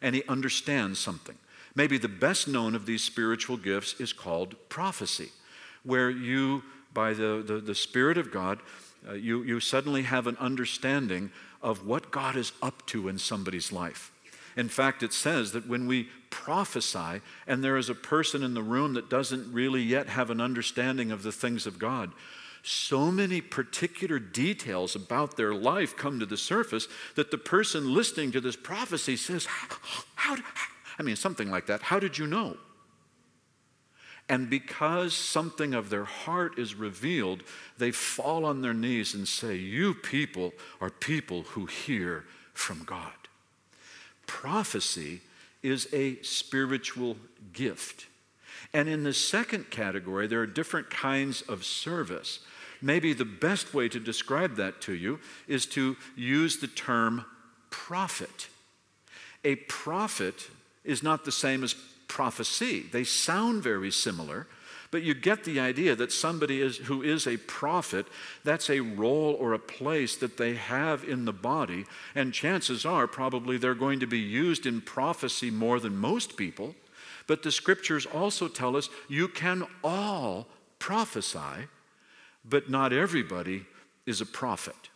and 0.01 0.13
he 0.13 0.23
understands 0.27 0.99
something. 0.99 1.37
Maybe 1.75 1.97
the 1.97 2.07
best 2.07 2.47
known 2.47 2.75
of 2.75 2.85
these 2.85 3.03
spiritual 3.03 3.57
gifts 3.57 3.99
is 3.99 4.13
called 4.13 4.55
prophecy, 4.69 5.31
where 5.87 6.09
you, 6.09 6.63
by 6.93 7.13
the, 7.13 7.43
the, 7.45 7.59
the 7.59 7.75
Spirit 7.75 8.17
of 8.17 8.31
God, 8.31 8.59
uh, 9.07 9.13
you, 9.13 9.41
you 9.43 9.59
suddenly 9.59 10.03
have 10.03 10.27
an 10.27 10.37
understanding 10.37 11.31
of 11.61 11.87
what 11.87 12.11
God 12.11 12.35
is 12.35 12.51
up 12.61 12.85
to 12.87 13.07
in 13.07 13.17
somebody's 13.17 13.71
life. 13.71 14.11
In 14.57 14.67
fact, 14.69 15.01
it 15.01 15.13
says 15.13 15.53
that 15.53 15.67
when 15.67 15.87
we 15.87 16.09
prophesy 16.29 17.21
and 17.47 17.63
there 17.63 17.77
is 17.77 17.89
a 17.89 17.95
person 17.95 18.43
in 18.43 18.53
the 18.53 18.61
room 18.61 18.95
that 18.95 19.09
doesn't 19.09 19.53
really 19.53 19.81
yet 19.81 20.09
have 20.09 20.29
an 20.29 20.41
understanding 20.41 21.11
of 21.11 21.23
the 21.23 21.31
things 21.31 21.65
of 21.65 21.79
God, 21.79 22.11
so 22.63 23.11
many 23.11 23.39
particular 23.39 24.19
details 24.19 24.95
about 24.95 25.37
their 25.37 25.53
life 25.53 25.95
come 25.95 26.19
to 26.19 26.25
the 26.25 26.35
surface 26.35 26.87
that 27.15 27.31
the 27.31 27.37
person 27.37 27.93
listening 27.93 28.31
to 28.33 28.41
this 28.41 28.57
prophecy 28.57 29.15
says, 29.15 29.45
How, 29.45 29.77
how 30.15 30.37
I 30.99 31.03
mean, 31.03 31.15
something 31.15 31.49
like 31.49 31.67
that. 31.67 31.83
How 31.83 31.99
did 31.99 32.17
you 32.17 32.27
know? 32.27 32.57
And 34.29 34.49
because 34.49 35.13
something 35.13 35.73
of 35.73 35.89
their 35.89 36.03
heart 36.03 36.59
is 36.59 36.75
revealed, 36.75 37.43
they 37.77 37.91
fall 37.91 38.45
on 38.45 38.61
their 38.61 38.73
knees 38.73 39.13
and 39.13 39.27
say, 39.27 39.55
You 39.55 39.93
people 39.93 40.53
are 40.81 40.89
people 40.89 41.43
who 41.43 41.65
hear 41.65 42.25
from 42.53 42.83
God. 42.83 43.13
Prophecy 44.25 45.21
is 45.63 45.87
a 45.93 46.21
spiritual 46.21 47.15
gift. 47.53 48.07
And 48.73 48.89
in 48.89 49.03
the 49.03 49.13
second 49.13 49.69
category, 49.69 50.27
there 50.27 50.41
are 50.41 50.47
different 50.47 50.89
kinds 50.89 51.41
of 51.43 51.63
service. 51.63 52.39
Maybe 52.81 53.13
the 53.13 53.25
best 53.25 53.73
way 53.73 53.87
to 53.89 53.99
describe 53.99 54.57
that 54.57 54.81
to 54.81 54.93
you 54.93 55.19
is 55.47 55.65
to 55.67 55.95
use 56.15 56.57
the 56.57 56.67
term 56.67 57.25
prophet. 57.69 58.49
A 59.43 59.55
prophet 59.55 60.49
is 60.83 61.01
not 61.01 61.25
the 61.25 61.31
same 61.31 61.63
as 61.63 61.75
prophecy, 62.17 62.83
they 62.91 63.03
sound 63.03 63.61
very 63.61 63.91
similar. 63.91 64.47
But 64.89 65.03
you 65.03 65.13
get 65.13 65.43
the 65.43 65.59
idea 65.59 65.95
that 65.95 66.11
somebody 66.11 66.61
is, 66.61 66.77
who 66.77 67.03
is 67.03 67.27
a 67.27 67.37
prophet, 67.37 68.07
that's 68.43 68.71
a 68.71 68.79
role 68.79 69.37
or 69.39 69.53
a 69.53 69.59
place 69.59 70.15
that 70.15 70.35
they 70.35 70.55
have 70.55 71.03
in 71.03 71.25
the 71.25 71.31
body. 71.31 71.85
And 72.15 72.33
chances 72.33 72.87
are, 72.87 73.05
probably, 73.05 73.57
they're 73.57 73.75
going 73.75 73.99
to 73.99 74.07
be 74.07 74.17
used 74.17 74.65
in 74.65 74.81
prophecy 74.81 75.51
more 75.51 75.79
than 75.79 75.95
most 75.95 76.37
people. 76.37 76.73
But 77.27 77.43
the 77.43 77.51
scriptures 77.51 78.07
also 78.07 78.47
tell 78.47 78.75
us 78.75 78.89
you 79.07 79.27
can 79.27 79.67
all 79.83 80.47
prophesy, 80.79 81.67
but 82.43 82.67
not 82.67 82.93
everybody 82.93 83.65
is 84.07 84.21
a 84.21 84.25
prophet. 84.25 84.89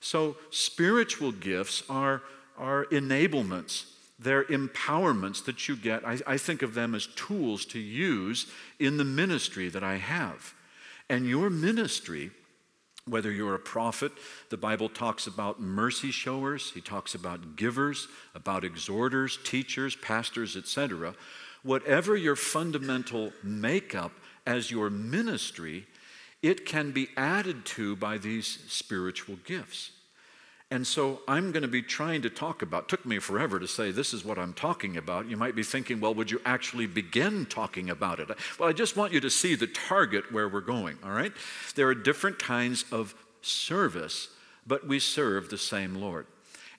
So, 0.00 0.36
spiritual 0.48 1.32
gifts 1.32 1.82
are, 1.90 2.22
are 2.56 2.86
enablements, 2.86 3.93
they're 4.24 4.44
empowerments 4.44 5.44
that 5.44 5.68
you 5.68 5.76
get. 5.76 6.06
I, 6.06 6.18
I 6.26 6.36
think 6.36 6.62
of 6.62 6.74
them 6.74 6.94
as 6.94 7.06
tools 7.06 7.64
to 7.66 7.78
use 7.78 8.46
in 8.78 8.96
the 8.96 9.04
ministry 9.04 9.68
that 9.68 9.84
I 9.84 9.96
have. 9.96 10.54
And 11.08 11.28
your 11.28 11.50
ministry, 11.50 12.30
whether 13.06 13.30
you're 13.30 13.54
a 13.54 13.58
prophet, 13.58 14.12
the 14.50 14.56
Bible 14.56 14.88
talks 14.88 15.26
about 15.26 15.60
mercy 15.60 16.10
showers, 16.10 16.72
he 16.72 16.80
talks 16.80 17.14
about 17.14 17.56
givers, 17.56 18.08
about 18.34 18.64
exhorters, 18.64 19.38
teachers, 19.44 19.94
pastors, 19.96 20.56
etc. 20.56 21.14
Whatever 21.62 22.16
your 22.16 22.36
fundamental 22.36 23.32
makeup 23.42 24.12
as 24.46 24.70
your 24.70 24.90
ministry, 24.90 25.86
it 26.42 26.66
can 26.66 26.90
be 26.90 27.08
added 27.16 27.64
to 27.64 27.96
by 27.96 28.18
these 28.18 28.64
spiritual 28.68 29.36
gifts. 29.44 29.90
And 30.74 30.84
so 30.84 31.20
I'm 31.28 31.52
going 31.52 31.62
to 31.62 31.68
be 31.68 31.82
trying 31.82 32.22
to 32.22 32.30
talk 32.30 32.60
about, 32.60 32.88
took 32.88 33.06
me 33.06 33.20
forever 33.20 33.60
to 33.60 33.68
say 33.68 33.92
this 33.92 34.12
is 34.12 34.24
what 34.24 34.40
I'm 34.40 34.52
talking 34.52 34.96
about. 34.96 35.28
You 35.28 35.36
might 35.36 35.54
be 35.54 35.62
thinking, 35.62 36.00
well, 36.00 36.12
would 36.14 36.32
you 36.32 36.40
actually 36.44 36.88
begin 36.88 37.46
talking 37.46 37.90
about 37.90 38.18
it? 38.18 38.28
Well, 38.58 38.68
I 38.68 38.72
just 38.72 38.96
want 38.96 39.12
you 39.12 39.20
to 39.20 39.30
see 39.30 39.54
the 39.54 39.68
target 39.68 40.32
where 40.32 40.48
we're 40.48 40.60
going, 40.60 40.98
all 41.04 41.12
right? 41.12 41.32
There 41.76 41.86
are 41.86 41.94
different 41.94 42.40
kinds 42.40 42.86
of 42.90 43.14
service, 43.40 44.30
but 44.66 44.84
we 44.84 44.98
serve 44.98 45.48
the 45.48 45.58
same 45.58 45.94
Lord. 45.94 46.26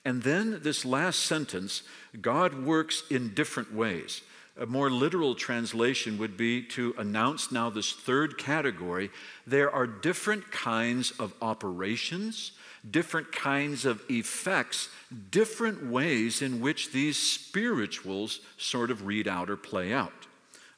And 0.04 0.22
then 0.22 0.60
this 0.62 0.84
last 0.84 1.20
sentence 1.20 1.82
God 2.20 2.66
works 2.66 3.02
in 3.08 3.32
different 3.32 3.72
ways. 3.72 4.20
A 4.58 4.66
more 4.66 4.90
literal 4.90 5.34
translation 5.34 6.18
would 6.18 6.36
be 6.36 6.60
to 6.64 6.94
announce 6.98 7.50
now 7.50 7.70
this 7.70 7.92
third 7.92 8.36
category 8.36 9.08
there 9.46 9.70
are 9.70 9.86
different 9.86 10.50
kinds 10.50 11.12
of 11.12 11.32
operations 11.40 12.52
different 12.90 13.32
kinds 13.32 13.84
of 13.84 14.02
effects, 14.10 14.88
different 15.30 15.86
ways 15.86 16.42
in 16.42 16.60
which 16.60 16.92
these 16.92 17.16
spirituals 17.16 18.40
sort 18.56 18.90
of 18.90 19.06
read 19.06 19.26
out 19.26 19.50
or 19.50 19.56
play 19.56 19.92
out. 19.92 20.12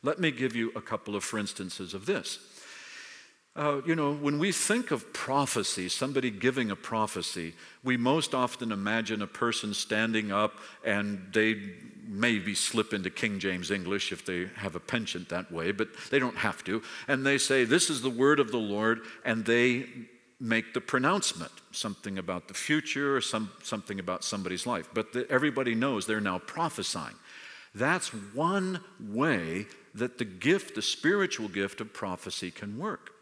Let 0.02 0.18
me 0.18 0.30
give 0.30 0.54
you 0.54 0.72
a 0.76 0.80
couple 0.80 1.16
of 1.16 1.24
for 1.24 1.38
instances 1.38 1.94
of 1.94 2.06
this. 2.06 2.38
Uh, 3.56 3.80
you 3.84 3.96
know, 3.96 4.14
when 4.14 4.38
we 4.38 4.52
think 4.52 4.92
of 4.92 5.12
prophecy, 5.12 5.88
somebody 5.88 6.30
giving 6.30 6.70
a 6.70 6.76
prophecy, 6.76 7.54
we 7.82 7.96
most 7.96 8.32
often 8.32 8.70
imagine 8.70 9.20
a 9.20 9.26
person 9.26 9.74
standing 9.74 10.30
up 10.30 10.54
and 10.84 11.26
they 11.32 11.56
maybe 12.06 12.54
slip 12.54 12.94
into 12.94 13.10
King 13.10 13.40
James 13.40 13.72
English 13.72 14.12
if 14.12 14.24
they 14.24 14.46
have 14.56 14.76
a 14.76 14.80
penchant 14.80 15.28
that 15.30 15.50
way, 15.50 15.72
but 15.72 15.88
they 16.10 16.20
don't 16.20 16.36
have 16.36 16.62
to. 16.64 16.82
And 17.08 17.26
they 17.26 17.36
say, 17.36 17.64
This 17.64 17.90
is 17.90 18.00
the 18.00 18.10
word 18.10 18.38
of 18.38 18.52
the 18.52 18.58
Lord, 18.58 19.00
and 19.24 19.44
they 19.44 19.86
make 20.40 20.72
the 20.74 20.80
pronouncement, 20.80 21.50
something 21.72 22.18
about 22.18 22.48
the 22.48 22.54
future 22.54 23.16
or 23.16 23.20
some, 23.20 23.50
something 23.62 23.98
about 23.98 24.22
somebody's 24.22 24.66
life. 24.66 24.88
But 24.94 25.12
the, 25.12 25.30
everybody 25.30 25.74
knows 25.74 26.06
they're 26.06 26.20
now 26.20 26.38
prophesying. 26.38 27.16
That's 27.74 28.08
one 28.08 28.80
way 29.00 29.66
that 29.94 30.18
the 30.18 30.24
gift, 30.24 30.74
the 30.74 30.82
spiritual 30.82 31.48
gift 31.48 31.80
of 31.80 31.92
prophecy, 31.92 32.50
can 32.50 32.78
work. 32.78 33.12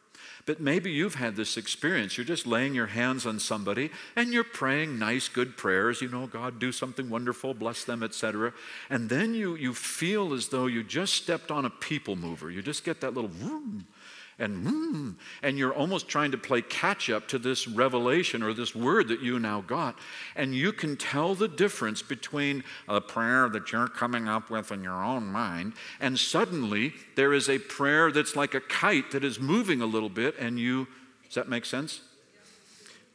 But 0.44 0.60
maybe 0.60 0.92
you've 0.92 1.16
had 1.16 1.34
this 1.34 1.56
experience. 1.56 2.16
You're 2.16 2.24
just 2.24 2.46
laying 2.46 2.74
your 2.74 2.86
hands 2.86 3.26
on 3.26 3.40
somebody 3.40 3.90
and 4.14 4.32
you're 4.32 4.44
praying 4.44 4.96
nice, 4.98 5.28
good 5.28 5.56
prayers, 5.56 6.00
you 6.00 6.08
know, 6.08 6.28
God, 6.28 6.60
do 6.60 6.70
something 6.70 7.10
wonderful, 7.10 7.52
bless 7.52 7.82
them, 7.84 8.02
etc. 8.02 8.52
And 8.88 9.08
then 9.08 9.34
you, 9.34 9.56
you 9.56 9.74
feel 9.74 10.32
as 10.32 10.48
though 10.48 10.66
you 10.66 10.84
just 10.84 11.14
stepped 11.14 11.50
on 11.50 11.64
a 11.64 11.70
people 11.70 12.14
mover. 12.14 12.48
You 12.50 12.62
just 12.62 12.84
get 12.84 13.00
that 13.00 13.12
little 13.12 13.30
vroom, 13.30 13.88
and 14.38 14.66
mm, 14.66 15.14
and 15.42 15.56
you're 15.56 15.72
almost 15.72 16.08
trying 16.08 16.30
to 16.30 16.38
play 16.38 16.60
catch 16.60 17.08
up 17.08 17.26
to 17.28 17.38
this 17.38 17.66
revelation 17.66 18.42
or 18.42 18.52
this 18.52 18.74
word 18.74 19.08
that 19.08 19.20
you 19.20 19.38
now 19.38 19.62
got 19.62 19.98
and 20.34 20.54
you 20.54 20.72
can 20.72 20.96
tell 20.96 21.34
the 21.34 21.48
difference 21.48 22.02
between 22.02 22.62
a 22.86 23.00
prayer 23.00 23.48
that 23.48 23.72
you're 23.72 23.88
coming 23.88 24.28
up 24.28 24.50
with 24.50 24.70
in 24.70 24.82
your 24.82 25.02
own 25.02 25.26
mind 25.26 25.72
and 26.00 26.18
suddenly 26.18 26.92
there 27.14 27.32
is 27.32 27.48
a 27.48 27.58
prayer 27.58 28.12
that's 28.12 28.36
like 28.36 28.54
a 28.54 28.60
kite 28.60 29.10
that 29.10 29.24
is 29.24 29.40
moving 29.40 29.80
a 29.80 29.86
little 29.86 30.10
bit 30.10 30.36
and 30.38 30.58
you 30.58 30.86
does 31.24 31.34
that 31.34 31.48
make 31.48 31.64
sense? 31.64 32.02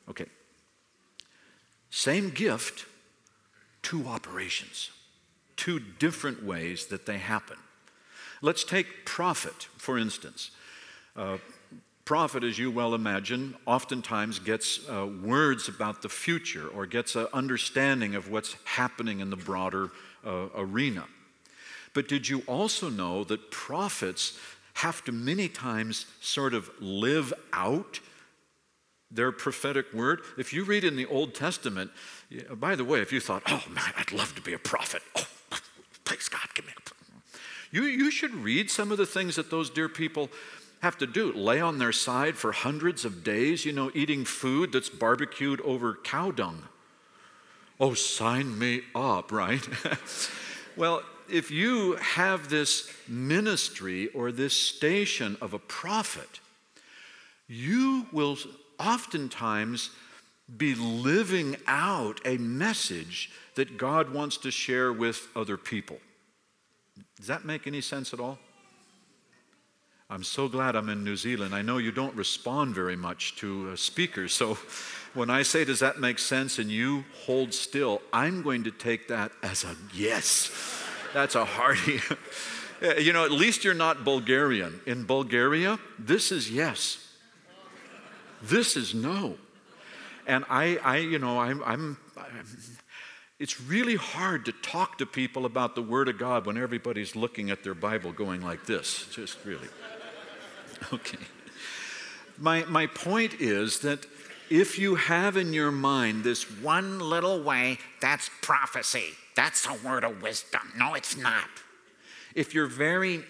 Okay. 0.09 0.25
Same 1.89 2.29
gift 2.29 2.85
two 3.83 4.07
operations 4.07 4.89
two 5.55 5.79
different 5.99 6.43
ways 6.43 6.87
that 6.87 7.05
they 7.05 7.19
happen. 7.19 7.57
Let's 8.41 8.63
take 8.63 9.05
prophet 9.05 9.67
for 9.77 9.99
instance 9.99 10.49
uh, 11.15 11.38
prophet, 12.06 12.44
as 12.44 12.58
you 12.58 12.72
well 12.72 12.94
imagine, 12.94 13.56
oftentimes 13.65 14.39
gets 14.39 14.80
uh, 14.89 15.08
words 15.24 15.68
about 15.68 16.01
the 16.01 16.10
future 16.10 16.68
or 16.68 16.86
gets 16.86 17.15
an 17.15 17.27
understanding 17.34 18.15
of 18.15 18.30
what's 18.30 18.56
happening 18.65 19.20
in 19.20 19.30
the 19.30 19.36
broader 19.36 19.91
uh, 20.25 20.48
arena. 20.56 21.06
But 21.94 22.08
did 22.08 22.30
you 22.30 22.44
also 22.48 22.89
know 22.89 23.24
that 23.25 23.51
prophets 23.51 24.39
have 24.75 25.03
to 25.06 25.12
many 25.12 25.50
times 25.50 26.06
sort 26.22 26.53
of 26.53 26.70
live 26.80 27.34
out 27.51 28.00
their 29.10 29.32
prophetic 29.32 29.94
word? 29.94 30.22
If 30.38 30.53
you 30.53 30.63
read 30.63 30.84
in 30.84 30.96
the 30.96 31.06
Old 31.06 31.36
Testament, 31.36 31.91
by 32.56 32.75
the 32.75 32.86
way, 32.86 33.01
if 33.01 33.12
you 33.12 33.20
thought, 33.20 33.44
oh 33.48 33.63
man, 33.70 33.91
I'd 33.98 34.13
love 34.13 34.34
to 34.36 34.41
be 34.41 34.53
a 34.53 34.60
prophet, 34.60 35.01
oh, 35.18 35.27
please 36.06 36.30
God, 36.30 36.48
give 36.56 36.65
me 36.65 36.72
a 36.77 36.82
you, 37.72 37.84
you 37.84 38.12
should 38.12 38.36
read 38.36 38.70
some 38.70 38.91
of 38.91 38.98
the 38.98 39.06
things 39.06 39.38
that 39.38 39.50
those 39.50 39.70
dear 39.70 39.88
people 39.88 40.30
have 40.81 40.97
to 40.97 41.07
do? 41.07 41.31
Lay 41.33 41.61
on 41.61 41.77
their 41.77 41.91
side 41.91 42.35
for 42.35 42.51
hundreds 42.51 43.05
of 43.05 43.23
days, 43.23 43.65
you 43.65 43.71
know, 43.71 43.91
eating 43.93 44.25
food 44.25 44.71
that's 44.71 44.89
barbecued 44.89 45.61
over 45.61 45.95
cow 46.03 46.31
dung. 46.31 46.63
Oh, 47.79 47.93
sign 47.93 48.57
me 48.57 48.81
up, 48.93 49.31
right? 49.31 49.67
well, 50.75 51.03
if 51.29 51.50
you 51.50 51.95
have 51.95 52.50
this 52.50 52.91
ministry 53.07 54.09
or 54.09 54.31
this 54.31 54.55
station 54.55 55.38
of 55.39 55.53
a 55.53 55.59
prophet, 55.59 56.39
you 57.47 58.07
will 58.11 58.38
oftentimes 58.79 59.91
be 60.57 60.75
living 60.75 61.55
out 61.67 62.19
a 62.25 62.38
message 62.38 63.31
that 63.55 63.77
God 63.77 64.13
wants 64.13 64.38
to 64.38 64.51
share 64.51 64.91
with 64.91 65.27
other 65.35 65.57
people. 65.57 66.00
Does 67.17 67.27
that 67.27 67.45
make 67.45 67.67
any 67.67 67.81
sense 67.81 68.13
at 68.13 68.19
all? 68.19 68.39
I'm 70.12 70.24
so 70.25 70.50
glad 70.50 70.75
I'm 70.75 70.89
in 70.89 71.06
New 71.06 71.15
Zealand. 71.15 71.56
I 71.56 71.62
know 71.62 71.77
you 71.77 71.94
don't 71.94 72.13
respond 72.15 72.75
very 72.75 72.98
much 72.98 73.38
to 73.38 73.77
speakers, 73.77 74.34
so 74.34 74.58
when 75.13 75.30
I 75.30 75.44
say, 75.44 75.63
Does 75.63 75.80
that 75.80 76.01
make 76.01 76.20
sense? 76.20 76.60
and 76.60 76.70
you 76.70 77.06
hold 77.25 77.53
still, 77.53 78.01
I'm 78.12 78.41
going 78.41 78.65
to 78.65 78.72
take 78.72 79.08
that 79.08 79.32
as 79.41 79.63
a 79.63 79.77
yes. 79.94 80.51
That's 81.13 81.36
a 81.36 81.46
hearty. 81.46 82.01
Eh, 82.84 82.98
you 82.98 83.13
know, 83.13 83.24
at 83.24 83.32
least 83.32 83.63
you're 83.63 83.75
not 83.75 84.03
Bulgarian. 84.03 84.82
In 84.88 85.03
Bulgaria, 85.03 85.77
this 86.00 86.32
is 86.32 86.50
yes. 86.50 86.98
This 88.41 88.75
is 88.75 88.96
no. 88.96 89.38
And 90.25 90.44
I, 90.50 90.77
I 90.77 90.98
you 90.98 91.20
know, 91.20 91.39
I'm, 91.39 91.62
I'm, 91.63 91.98
I'm 92.18 92.44
it's 93.38 93.62
really 93.62 93.98
hard 93.98 94.46
to 94.46 94.51
talk 94.51 94.98
to 94.98 95.06
people 95.06 95.46
about 95.46 95.75
the 95.75 95.84
Word 95.84 96.08
of 96.08 96.18
God 96.18 96.48
when 96.48 96.58
everybody's 96.58 97.15
looking 97.15 97.51
at 97.51 97.63
their 97.63 97.75
Bible 97.75 98.12
going 98.12 98.41
like 98.41 98.65
this. 98.65 99.08
Just 99.12 99.38
really. 99.46 99.68
Okay. 100.93 101.17
My, 102.38 102.65
my 102.65 102.88
point 102.88 103.35
is 103.39 103.79
that 103.79 104.05
if 104.50 104.79
you 104.79 104.95
have 104.95 105.38
in 105.38 105.53
your 105.53 105.71
mind 105.71 106.23
this 106.23 106.43
one 106.59 107.00
little 107.00 107.41
way, 107.41 107.77
that's 108.01 108.29
prophecy. 108.41 109.09
That's 109.35 109.65
a 109.67 109.75
word 109.88 110.03
of 110.03 110.21
wisdom. 110.21 110.61
No, 110.75 110.95
it's 110.95 111.15
not. 111.15 111.47
If 112.33 112.53
you're 112.53 112.67
very 112.67 113.23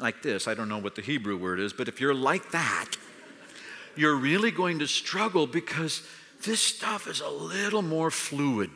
like 0.00 0.22
this, 0.22 0.48
I 0.48 0.54
don't 0.54 0.68
know 0.68 0.78
what 0.78 0.94
the 0.94 1.02
Hebrew 1.02 1.36
word 1.36 1.60
is, 1.60 1.72
but 1.72 1.86
if 1.86 2.00
you're 2.00 2.14
like 2.14 2.50
that, 2.52 2.96
you're 3.96 4.16
really 4.16 4.50
going 4.50 4.78
to 4.78 4.86
struggle 4.86 5.46
because 5.46 6.02
this 6.44 6.60
stuff 6.60 7.06
is 7.06 7.20
a 7.20 7.28
little 7.28 7.82
more 7.82 8.10
fluid. 8.10 8.70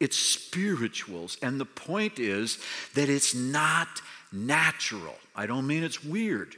It's 0.00 0.16
spirituals. 0.16 1.36
And 1.42 1.60
the 1.60 1.66
point 1.66 2.18
is 2.18 2.58
that 2.94 3.08
it's 3.08 3.34
not 3.34 3.88
natural. 4.32 5.16
I 5.36 5.46
don't 5.46 5.66
mean 5.66 5.84
it's 5.84 6.02
weird. 6.02 6.56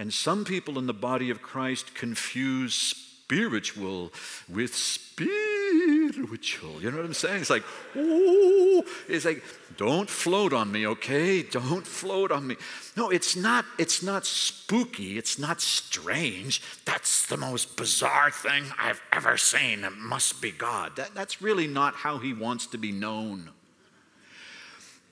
And 0.00 0.14
some 0.14 0.46
people 0.46 0.78
in 0.78 0.86
the 0.86 0.94
body 0.94 1.28
of 1.28 1.42
Christ 1.42 1.94
confuse 1.94 2.72
spiritual 2.72 4.14
with 4.48 4.74
spiritual. 4.74 6.80
You 6.80 6.90
know 6.90 6.96
what 6.96 7.04
I'm 7.04 7.12
saying? 7.12 7.42
It's 7.42 7.50
like, 7.50 7.64
ooh, 7.94 8.82
it's 9.06 9.26
like, 9.26 9.44
don't 9.76 10.08
float 10.08 10.54
on 10.54 10.72
me, 10.72 10.86
okay? 10.86 11.42
Don't 11.42 11.86
float 11.86 12.32
on 12.32 12.46
me. 12.46 12.56
No, 12.96 13.10
it's 13.10 13.36
not, 13.36 13.66
it's 13.78 14.02
not 14.02 14.24
spooky, 14.24 15.18
it's 15.18 15.38
not 15.38 15.60
strange. 15.60 16.62
That's 16.86 17.26
the 17.26 17.36
most 17.36 17.76
bizarre 17.76 18.30
thing 18.30 18.64
I've 18.78 19.02
ever 19.12 19.36
seen. 19.36 19.84
It 19.84 19.98
must 19.98 20.40
be 20.40 20.50
God. 20.50 20.96
That, 20.96 21.14
that's 21.14 21.42
really 21.42 21.66
not 21.66 21.94
how 21.94 22.16
he 22.16 22.32
wants 22.32 22.66
to 22.68 22.78
be 22.78 22.90
known. 22.90 23.50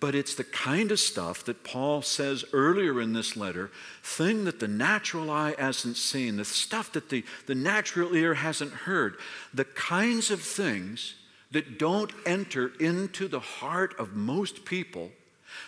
But 0.01 0.15
it's 0.15 0.35
the 0.35 0.45
kind 0.45 0.93
of 0.93 1.01
stuff 1.01 1.45
that 1.45 1.65
Paul 1.65 2.03
says 2.03 2.45
earlier 2.53 3.01
in 3.01 3.15
this 3.15 3.37
letter 3.37 3.71
thing 4.03 4.45
that 4.45 4.61
the 4.61 4.69
natural 4.69 5.31
eye 5.31 5.55
hasn't 5.59 5.97
seen, 5.97 6.37
the 6.37 6.45
stuff 6.45 6.93
that 6.93 7.11
the, 7.11 7.25
the 7.47 7.55
natural 7.55 8.15
ear 8.15 8.35
hasn't 8.35 8.73
heard, 8.73 9.17
the 9.53 9.65
kinds 9.65 10.31
of 10.31 10.41
things 10.41 11.15
that 11.51 11.79
don't 11.79 12.13
enter 12.27 12.73
into 12.79 13.27
the 13.27 13.41
heart 13.41 13.99
of 13.99 14.15
most 14.15 14.65
people, 14.65 15.11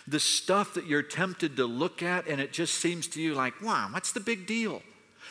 the 0.07 0.19
stuff 0.19 0.75
that 0.75 0.85
you're 0.85 1.01
tempted 1.01 1.57
to 1.57 1.65
look 1.65 2.01
at 2.01 2.27
and 2.27 2.39
it 2.39 2.53
just 2.53 2.75
seems 2.75 3.07
to 3.07 3.21
you 3.21 3.33
like, 3.33 3.61
wow, 3.61 3.89
what's 3.91 4.13
the 4.13 4.19
big 4.19 4.45
deal? 4.45 4.81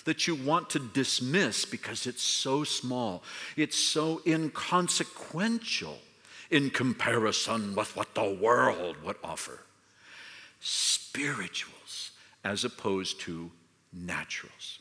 That 0.05 0.27
you 0.27 0.35
want 0.35 0.71
to 0.71 0.79
dismiss 0.79 1.65
because 1.65 2.07
it's 2.07 2.23
so 2.23 2.65
small, 2.65 3.23
it's 3.57 3.77
so 3.77 4.21
inconsequential 4.27 5.99
in 6.51 6.71
comparison 6.71 7.75
with 7.75 7.97
what 7.97 8.15
the 8.15 8.31
world 8.31 8.97
would 9.05 9.17
offer. 9.23 9.61
Spirituals 10.61 12.11
as 12.45 12.65
opposed 12.65 13.21
to 13.21 13.51
naturals. 13.93 14.81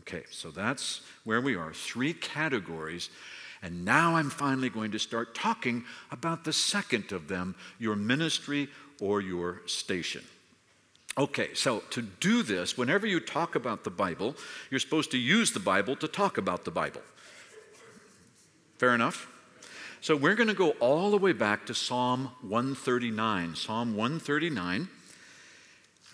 Okay, 0.00 0.24
so 0.30 0.50
that's 0.50 1.00
where 1.24 1.40
we 1.40 1.56
are. 1.56 1.72
Three 1.72 2.12
categories. 2.12 3.10
And 3.62 3.84
now 3.84 4.16
I'm 4.16 4.30
finally 4.30 4.70
going 4.70 4.92
to 4.92 4.98
start 4.98 5.34
talking 5.34 5.84
about 6.10 6.44
the 6.44 6.52
second 6.52 7.10
of 7.12 7.26
them 7.26 7.56
your 7.78 7.96
ministry 7.96 8.68
or 9.00 9.20
your 9.20 9.62
station. 9.66 10.22
Okay, 11.18 11.54
so 11.54 11.80
to 11.90 12.02
do 12.02 12.42
this, 12.42 12.76
whenever 12.76 13.06
you 13.06 13.20
talk 13.20 13.54
about 13.54 13.84
the 13.84 13.90
Bible, 13.90 14.36
you're 14.70 14.80
supposed 14.80 15.10
to 15.12 15.18
use 15.18 15.50
the 15.50 15.60
Bible 15.60 15.96
to 15.96 16.06
talk 16.06 16.36
about 16.36 16.64
the 16.64 16.70
Bible. 16.70 17.00
Fair 18.78 18.94
enough? 18.94 19.32
So 20.00 20.14
we're 20.14 20.34
going 20.34 20.48
to 20.48 20.54
go 20.54 20.70
all 20.72 21.10
the 21.10 21.16
way 21.16 21.32
back 21.32 21.66
to 21.66 21.74
Psalm 21.74 22.30
139. 22.42 23.56
Psalm 23.56 23.96
139. 23.96 24.88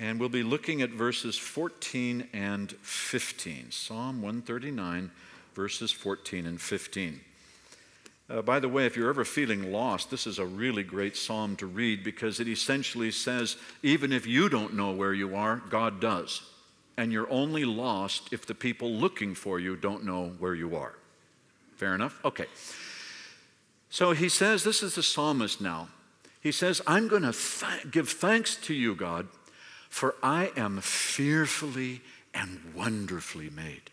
And 0.00 0.18
we'll 0.18 0.28
be 0.28 0.42
looking 0.42 0.82
at 0.82 0.90
verses 0.90 1.36
14 1.36 2.28
and 2.32 2.72
15. 2.72 3.70
Psalm 3.70 4.22
139, 4.22 5.10
verses 5.54 5.92
14 5.92 6.46
and 6.46 6.60
15. 6.60 7.20
Uh, 8.30 8.40
by 8.40 8.58
the 8.58 8.68
way, 8.68 8.86
if 8.86 8.96
you're 8.96 9.10
ever 9.10 9.24
feeling 9.24 9.70
lost, 9.70 10.10
this 10.10 10.26
is 10.26 10.38
a 10.38 10.46
really 10.46 10.82
great 10.82 11.16
psalm 11.16 11.54
to 11.56 11.66
read 11.66 12.02
because 12.02 12.40
it 12.40 12.48
essentially 12.48 13.10
says 13.10 13.56
even 13.82 14.12
if 14.12 14.26
you 14.26 14.48
don't 14.48 14.74
know 14.74 14.92
where 14.92 15.12
you 15.12 15.36
are, 15.36 15.62
God 15.68 16.00
does. 16.00 16.42
And 16.96 17.12
you're 17.12 17.30
only 17.30 17.64
lost 17.64 18.32
if 18.32 18.46
the 18.46 18.54
people 18.54 18.90
looking 18.90 19.34
for 19.34 19.60
you 19.60 19.76
don't 19.76 20.04
know 20.04 20.32
where 20.38 20.54
you 20.54 20.76
are. 20.76 20.94
Fair 21.76 21.94
enough? 21.94 22.18
Okay. 22.24 22.46
So 23.92 24.12
he 24.12 24.30
says, 24.30 24.64
This 24.64 24.82
is 24.82 24.94
the 24.94 25.02
psalmist 25.02 25.60
now. 25.60 25.88
He 26.40 26.50
says, 26.50 26.80
I'm 26.86 27.08
going 27.08 27.22
to 27.22 27.32
th- 27.32 27.90
give 27.90 28.08
thanks 28.08 28.56
to 28.56 28.72
you, 28.72 28.94
God, 28.94 29.28
for 29.90 30.14
I 30.22 30.50
am 30.56 30.80
fearfully 30.80 32.00
and 32.32 32.72
wonderfully 32.74 33.50
made. 33.50 33.90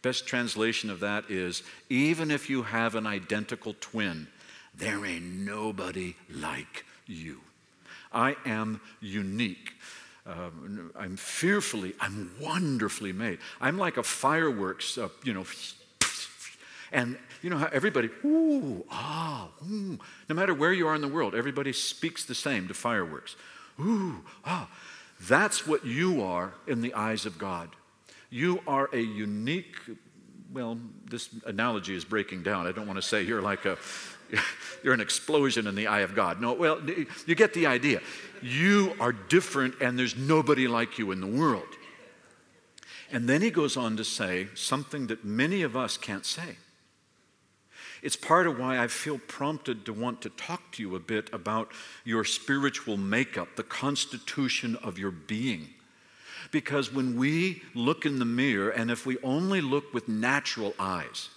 Best 0.00 0.26
translation 0.26 0.88
of 0.88 1.00
that 1.00 1.30
is 1.30 1.62
even 1.90 2.30
if 2.30 2.48
you 2.48 2.62
have 2.62 2.94
an 2.94 3.06
identical 3.06 3.76
twin, 3.80 4.28
there 4.74 5.04
ain't 5.04 5.24
nobody 5.24 6.16
like 6.34 6.86
you. 7.06 7.42
I 8.14 8.36
am 8.46 8.80
unique. 9.02 9.74
Uh, 10.26 10.48
I'm 10.98 11.18
fearfully, 11.18 11.92
I'm 12.00 12.30
wonderfully 12.40 13.12
made. 13.12 13.40
I'm 13.60 13.76
like 13.76 13.98
a 13.98 14.02
fireworks, 14.02 14.96
uh, 14.96 15.10
you 15.22 15.34
know, 15.34 15.44
and 16.92 17.18
you 17.44 17.50
know 17.50 17.58
how 17.58 17.68
everybody, 17.74 18.08
ooh, 18.24 18.82
ah, 18.90 19.50
ooh. 19.70 19.98
No 20.30 20.34
matter 20.34 20.54
where 20.54 20.72
you 20.72 20.88
are 20.88 20.94
in 20.94 21.02
the 21.02 21.08
world, 21.08 21.34
everybody 21.34 21.74
speaks 21.74 22.24
the 22.24 22.34
same 22.34 22.68
to 22.68 22.74
fireworks. 22.74 23.36
Ooh, 23.78 24.24
ah. 24.46 24.70
That's 25.20 25.66
what 25.66 25.84
you 25.84 26.22
are 26.22 26.54
in 26.66 26.80
the 26.80 26.94
eyes 26.94 27.26
of 27.26 27.36
God. 27.36 27.68
You 28.30 28.60
are 28.66 28.88
a 28.94 28.98
unique, 28.98 29.76
well, 30.54 30.78
this 31.04 31.28
analogy 31.44 31.94
is 31.94 32.02
breaking 32.02 32.44
down. 32.44 32.66
I 32.66 32.72
don't 32.72 32.86
want 32.86 32.96
to 32.96 33.06
say 33.06 33.20
you're 33.20 33.42
like 33.42 33.66
a, 33.66 33.76
you're 34.82 34.94
an 34.94 35.02
explosion 35.02 35.66
in 35.66 35.74
the 35.74 35.86
eye 35.86 36.00
of 36.00 36.14
God. 36.14 36.40
No, 36.40 36.54
well, 36.54 36.80
you 37.26 37.34
get 37.34 37.52
the 37.52 37.66
idea. 37.66 38.00
You 38.40 38.94
are 38.98 39.12
different 39.12 39.82
and 39.82 39.98
there's 39.98 40.16
nobody 40.16 40.66
like 40.66 40.98
you 40.98 41.12
in 41.12 41.20
the 41.20 41.26
world. 41.26 41.68
And 43.12 43.28
then 43.28 43.42
he 43.42 43.50
goes 43.50 43.76
on 43.76 43.98
to 43.98 44.04
say 44.04 44.48
something 44.54 45.08
that 45.08 45.26
many 45.26 45.60
of 45.60 45.76
us 45.76 45.98
can't 45.98 46.24
say. 46.24 46.56
It's 48.04 48.16
part 48.16 48.46
of 48.46 48.58
why 48.58 48.78
I 48.78 48.88
feel 48.88 49.16
prompted 49.16 49.86
to 49.86 49.94
want 49.94 50.20
to 50.20 50.28
talk 50.28 50.72
to 50.72 50.82
you 50.82 50.94
a 50.94 51.00
bit 51.00 51.32
about 51.32 51.72
your 52.04 52.22
spiritual 52.22 52.98
makeup, 52.98 53.56
the 53.56 53.62
constitution 53.62 54.76
of 54.82 54.98
your 54.98 55.10
being. 55.10 55.70
Because 56.50 56.92
when 56.92 57.16
we 57.16 57.62
look 57.74 58.04
in 58.04 58.18
the 58.18 58.26
mirror, 58.26 58.68
and 58.68 58.90
if 58.90 59.06
we 59.06 59.16
only 59.22 59.62
look 59.62 59.94
with 59.94 60.06
natural 60.06 60.74
eyes, 60.78 61.30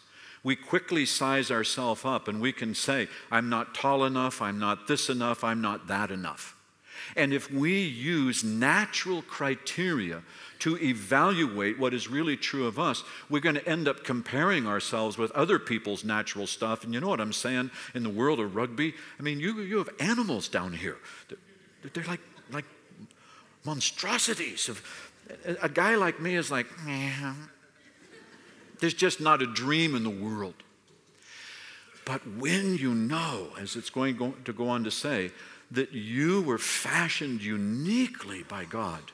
we 0.43 0.57
quickly 0.57 1.05
size 1.05 1.51
ourselves 1.51 2.03
up 2.03 2.27
and 2.27 2.41
we 2.41 2.51
can 2.51 2.75
say, 2.75 3.07
I'm 3.31 3.47
not 3.47 3.73
tall 3.73 4.03
enough, 4.03 4.41
I'm 4.41 4.59
not 4.59 4.89
this 4.89 5.09
enough, 5.09 5.45
I'm 5.45 5.61
not 5.61 5.87
that 5.87 6.11
enough. 6.11 6.56
And 7.15 7.33
if 7.33 7.51
we 7.51 7.81
use 7.81 8.43
natural 8.43 9.21
criteria 9.21 10.21
to 10.59 10.77
evaluate 10.77 11.77
what 11.77 11.93
is 11.93 12.07
really 12.07 12.37
true 12.37 12.65
of 12.65 12.79
us, 12.79 13.03
we're 13.29 13.41
going 13.41 13.55
to 13.55 13.67
end 13.67 13.87
up 13.87 14.03
comparing 14.03 14.67
ourselves 14.67 15.17
with 15.17 15.31
other 15.31 15.59
people's 15.59 16.03
natural 16.03 16.47
stuff. 16.47 16.83
And 16.83 16.93
you 16.93 16.99
know 16.99 17.09
what 17.09 17.21
I'm 17.21 17.33
saying 17.33 17.71
in 17.93 18.03
the 18.03 18.09
world 18.09 18.39
of 18.39 18.55
rugby? 18.55 18.93
I 19.19 19.23
mean, 19.23 19.39
you, 19.39 19.59
you 19.61 19.77
have 19.77 19.89
animals 19.99 20.47
down 20.47 20.73
here. 20.73 20.97
They're, 21.29 21.91
they're 21.93 22.03
like, 22.05 22.21
like 22.51 22.65
monstrosities. 23.63 24.69
Of, 24.69 25.11
a 25.61 25.69
guy 25.69 25.95
like 25.95 26.19
me 26.19 26.35
is 26.35 26.49
like, 26.49 26.67
there's 28.79 28.93
just 28.93 29.19
not 29.19 29.41
a 29.41 29.47
dream 29.47 29.95
in 29.95 30.03
the 30.03 30.09
world. 30.09 30.55
But 32.05 32.25
when 32.37 32.77
you 32.77 32.93
know, 32.93 33.49
as 33.59 33.75
it's 33.75 33.89
going 33.89 34.17
to 34.45 34.53
go 34.53 34.69
on 34.69 34.85
to 34.85 34.91
say, 34.91 35.31
that 35.71 35.91
you 35.91 36.41
were 36.41 36.57
fashioned 36.57 37.41
uniquely 37.43 38.43
by 38.43 38.65
God, 38.65 39.11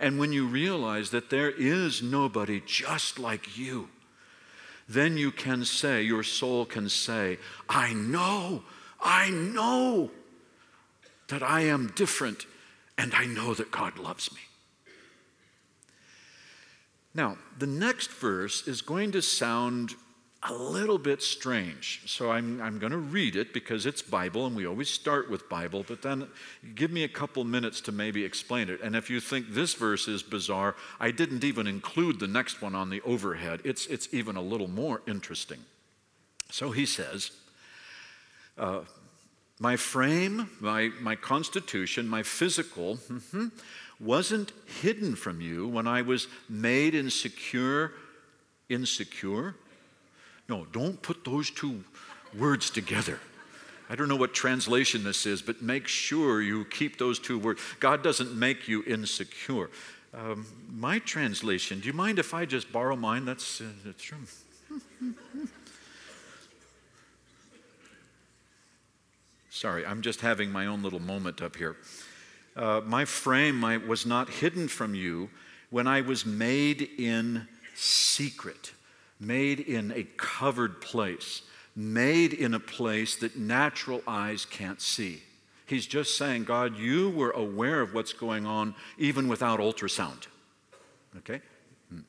and 0.00 0.18
when 0.18 0.32
you 0.32 0.46
realize 0.46 1.10
that 1.10 1.30
there 1.30 1.50
is 1.50 2.02
nobody 2.02 2.62
just 2.64 3.18
like 3.18 3.56
you, 3.56 3.88
then 4.88 5.16
you 5.16 5.30
can 5.30 5.64
say, 5.64 6.02
your 6.02 6.22
soul 6.22 6.64
can 6.64 6.88
say, 6.88 7.38
I 7.68 7.92
know, 7.92 8.62
I 9.00 9.30
know 9.30 10.10
that 11.28 11.42
I 11.42 11.62
am 11.62 11.92
different, 11.94 12.46
and 12.96 13.14
I 13.14 13.26
know 13.26 13.54
that 13.54 13.70
God 13.70 13.98
loves 13.98 14.32
me. 14.32 14.40
Now, 17.14 17.36
the 17.58 17.66
next 17.66 18.10
verse 18.10 18.66
is 18.66 18.80
going 18.80 19.12
to 19.12 19.22
sound 19.22 19.94
a 20.44 20.52
little 20.52 20.98
bit 20.98 21.20
strange. 21.20 22.02
So 22.06 22.30
I'm, 22.30 22.60
I'm 22.60 22.78
going 22.78 22.92
to 22.92 22.98
read 22.98 23.34
it 23.34 23.52
because 23.52 23.86
it's 23.86 24.02
Bible 24.02 24.46
and 24.46 24.54
we 24.54 24.66
always 24.66 24.88
start 24.88 25.28
with 25.28 25.48
Bible, 25.48 25.84
but 25.86 26.02
then 26.02 26.28
give 26.76 26.92
me 26.92 27.02
a 27.02 27.08
couple 27.08 27.42
minutes 27.42 27.80
to 27.82 27.92
maybe 27.92 28.24
explain 28.24 28.68
it. 28.68 28.80
And 28.80 28.94
if 28.94 29.10
you 29.10 29.18
think 29.18 29.46
this 29.50 29.74
verse 29.74 30.06
is 30.06 30.22
bizarre, 30.22 30.76
I 31.00 31.10
didn't 31.10 31.42
even 31.42 31.66
include 31.66 32.20
the 32.20 32.28
next 32.28 32.62
one 32.62 32.76
on 32.76 32.88
the 32.88 33.00
overhead. 33.00 33.62
It's, 33.64 33.86
it's 33.86 34.08
even 34.12 34.36
a 34.36 34.42
little 34.42 34.68
more 34.68 35.02
interesting. 35.08 35.58
So 36.50 36.70
he 36.70 36.86
says, 36.86 37.32
uh, 38.56 38.82
My 39.58 39.76
frame, 39.76 40.50
my, 40.60 40.90
my 41.00 41.16
constitution, 41.16 42.06
my 42.08 42.22
physical, 42.22 42.96
mm-hmm, 42.96 43.46
wasn't 43.98 44.52
hidden 44.80 45.16
from 45.16 45.40
you 45.40 45.66
when 45.66 45.88
I 45.88 46.02
was 46.02 46.28
made 46.48 46.94
insecure. 46.94 47.92
Insecure? 48.68 49.56
No, 50.48 50.66
don't 50.72 51.00
put 51.02 51.24
those 51.24 51.50
two 51.50 51.84
words 52.36 52.70
together. 52.70 53.20
I 53.90 53.94
don't 53.94 54.08
know 54.08 54.16
what 54.16 54.32
translation 54.32 55.04
this 55.04 55.26
is, 55.26 55.42
but 55.42 55.62
make 55.62 55.86
sure 55.88 56.40
you 56.40 56.64
keep 56.66 56.98
those 56.98 57.18
two 57.18 57.38
words. 57.38 57.60
God 57.80 58.02
doesn't 58.02 58.34
make 58.34 58.66
you 58.66 58.82
insecure. 58.86 59.70
Um, 60.14 60.46
my 60.70 60.98
translation, 61.00 61.80
do 61.80 61.86
you 61.86 61.92
mind 61.92 62.18
if 62.18 62.32
I 62.32 62.46
just 62.46 62.72
borrow 62.72 62.96
mine? 62.96 63.26
That's, 63.26 63.60
uh, 63.60 63.64
that's 63.84 64.02
true. 64.02 64.18
Sorry, 69.50 69.84
I'm 69.84 70.02
just 70.02 70.20
having 70.20 70.50
my 70.50 70.66
own 70.66 70.82
little 70.82 71.00
moment 71.00 71.42
up 71.42 71.56
here. 71.56 71.76
Uh, 72.56 72.80
my 72.84 73.04
frame 73.04 73.56
my, 73.56 73.76
was 73.76 74.06
not 74.06 74.30
hidden 74.30 74.68
from 74.68 74.94
you 74.94 75.30
when 75.70 75.86
I 75.86 76.00
was 76.00 76.24
made 76.24 76.88
in 76.98 77.46
secret 77.74 78.72
made 79.20 79.60
in 79.60 79.92
a 79.92 80.04
covered 80.16 80.80
place, 80.80 81.42
made 81.74 82.32
in 82.32 82.54
a 82.54 82.60
place 82.60 83.16
that 83.16 83.36
natural 83.36 84.02
eyes 84.06 84.44
can't 84.44 84.80
see. 84.80 85.22
He's 85.66 85.86
just 85.86 86.16
saying, 86.16 86.44
God, 86.44 86.78
you 86.78 87.10
were 87.10 87.30
aware 87.30 87.80
of 87.80 87.92
what's 87.92 88.12
going 88.12 88.46
on 88.46 88.74
even 88.96 89.28
without 89.28 89.60
ultrasound. 89.60 90.26
Okay? 91.18 91.40
Hmm. 91.90 92.00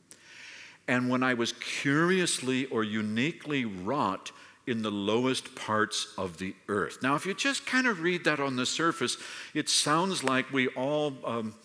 And 0.88 1.10
when 1.10 1.24
I 1.24 1.34
was 1.34 1.52
curiously 1.54 2.66
or 2.68 2.84
uniquely 2.84 3.66
wrought 3.66 4.32
in 4.66 4.82
the 4.84 4.92
lowest 4.92 5.56
parts 5.56 6.14
of 6.18 6.38
the 6.38 6.56
earth. 6.68 7.00
Now, 7.02 7.16
if 7.16 7.26
you 7.26 7.34
just 7.34 7.66
kind 7.66 7.88
of 7.88 8.02
read 8.02 8.24
that 8.26 8.40
on 8.40 8.56
the 8.56 8.66
surface, 8.66 9.18
it 9.54 9.68
sounds 9.68 10.24
like 10.24 10.54
we 10.54 10.68
all. 10.70 11.14
Um, 11.26 11.56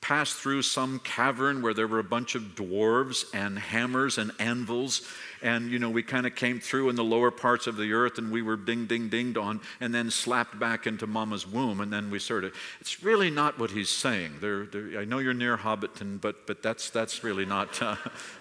passed 0.00 0.34
through 0.36 0.62
some 0.62 0.98
cavern 1.00 1.60
where 1.60 1.74
there 1.74 1.86
were 1.86 1.98
a 1.98 2.04
bunch 2.04 2.34
of 2.34 2.54
dwarves 2.54 3.24
and 3.34 3.58
hammers 3.58 4.16
and 4.16 4.32
anvils. 4.38 5.02
And, 5.42 5.70
you 5.70 5.78
know, 5.78 5.90
we 5.90 6.02
kind 6.02 6.26
of 6.26 6.34
came 6.34 6.58
through 6.58 6.88
in 6.88 6.96
the 6.96 7.04
lower 7.04 7.30
parts 7.30 7.66
of 7.66 7.76
the 7.76 7.92
earth 7.92 8.16
and 8.18 8.32
we 8.32 8.40
were 8.40 8.56
ding, 8.56 8.86
ding, 8.86 9.08
dinged 9.08 9.36
on 9.36 9.60
and 9.80 9.94
then 9.94 10.10
slapped 10.10 10.58
back 10.58 10.86
into 10.86 11.06
mama's 11.06 11.46
womb. 11.46 11.80
And 11.80 11.92
then 11.92 12.10
we 12.10 12.18
sort 12.18 12.44
of, 12.44 12.54
it's 12.80 13.02
really 13.02 13.30
not 13.30 13.58
what 13.58 13.70
he's 13.70 13.90
saying. 13.90 14.34
They're, 14.40 14.66
they're, 14.66 15.00
I 15.00 15.04
know 15.04 15.18
you're 15.18 15.34
near 15.34 15.56
Hobbiton, 15.56 16.20
but, 16.20 16.46
but 16.46 16.62
that's, 16.62 16.88
that's 16.90 17.22
really 17.22 17.44
not, 17.44 17.80
uh, 17.82 17.96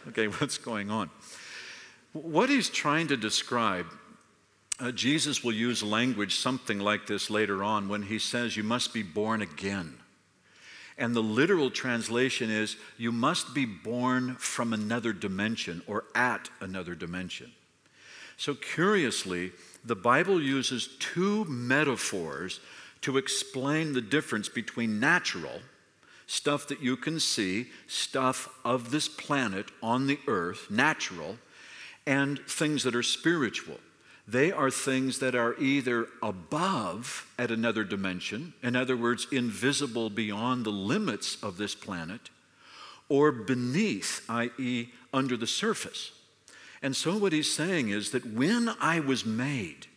okay, 0.09 0.27
what's 0.27 0.57
going 0.57 0.89
on. 0.89 1.09
What 2.13 2.49
he's 2.49 2.69
trying 2.69 3.07
to 3.07 3.17
describe 3.17 3.85
uh, 4.79 4.91
Jesus 4.91 5.43
will 5.43 5.53
use 5.53 5.83
language 5.83 6.37
something 6.37 6.79
like 6.79 7.05
this 7.05 7.29
later 7.29 7.63
on 7.63 7.89
when 7.89 8.03
he 8.03 8.17
says, 8.17 8.55
You 8.55 8.63
must 8.63 8.93
be 8.93 9.03
born 9.03 9.41
again. 9.41 9.98
And 10.99 11.15
the 11.15 11.23
literal 11.23 11.71
translation 11.71 12.51
is, 12.51 12.75
you 12.97 13.13
must 13.13 13.55
be 13.55 13.65
born 13.65 14.35
from 14.35 14.73
another 14.73 15.13
dimension 15.13 15.81
or 15.87 16.03
at 16.13 16.49
another 16.59 16.93
dimension. 16.93 17.53
So, 18.35 18.53
curiously, 18.53 19.53
the 19.83 19.95
Bible 19.95 20.41
uses 20.41 20.89
two 20.99 21.45
metaphors 21.45 22.59
to 23.01 23.17
explain 23.17 23.93
the 23.93 24.01
difference 24.01 24.49
between 24.49 24.99
natural, 24.99 25.61
stuff 26.27 26.67
that 26.67 26.81
you 26.81 26.97
can 26.97 27.19
see, 27.21 27.67
stuff 27.87 28.49
of 28.65 28.91
this 28.91 29.07
planet 29.07 29.71
on 29.81 30.05
the 30.05 30.19
earth, 30.27 30.69
natural, 30.69 31.37
and 32.05 32.39
things 32.39 32.83
that 32.83 32.95
are 32.95 33.03
spiritual. 33.03 33.79
They 34.29 34.51
are 34.51 34.69
things 34.69 35.17
that 35.19 35.33
are 35.33 35.55
either 35.57 36.07
above 36.21 37.25
at 37.39 37.49
another 37.49 37.83
dimension, 37.83 38.53
in 38.61 38.75
other 38.75 38.95
words, 38.95 39.25
invisible 39.31 40.11
beyond 40.11 40.65
the 40.65 40.71
limits 40.71 41.41
of 41.41 41.57
this 41.57 41.73
planet, 41.73 42.29
or 43.07 43.31
beneath, 43.31 44.23
i.e., 44.29 44.89
under 45.11 45.35
the 45.35 45.47
surface. 45.47 46.11
And 46.83 46.95
so, 46.95 47.17
what 47.17 47.33
he's 47.33 47.51
saying 47.51 47.89
is 47.89 48.11
that 48.11 48.23
when 48.23 48.69
I 48.79 48.99
was 48.99 49.25
made, 49.25 49.87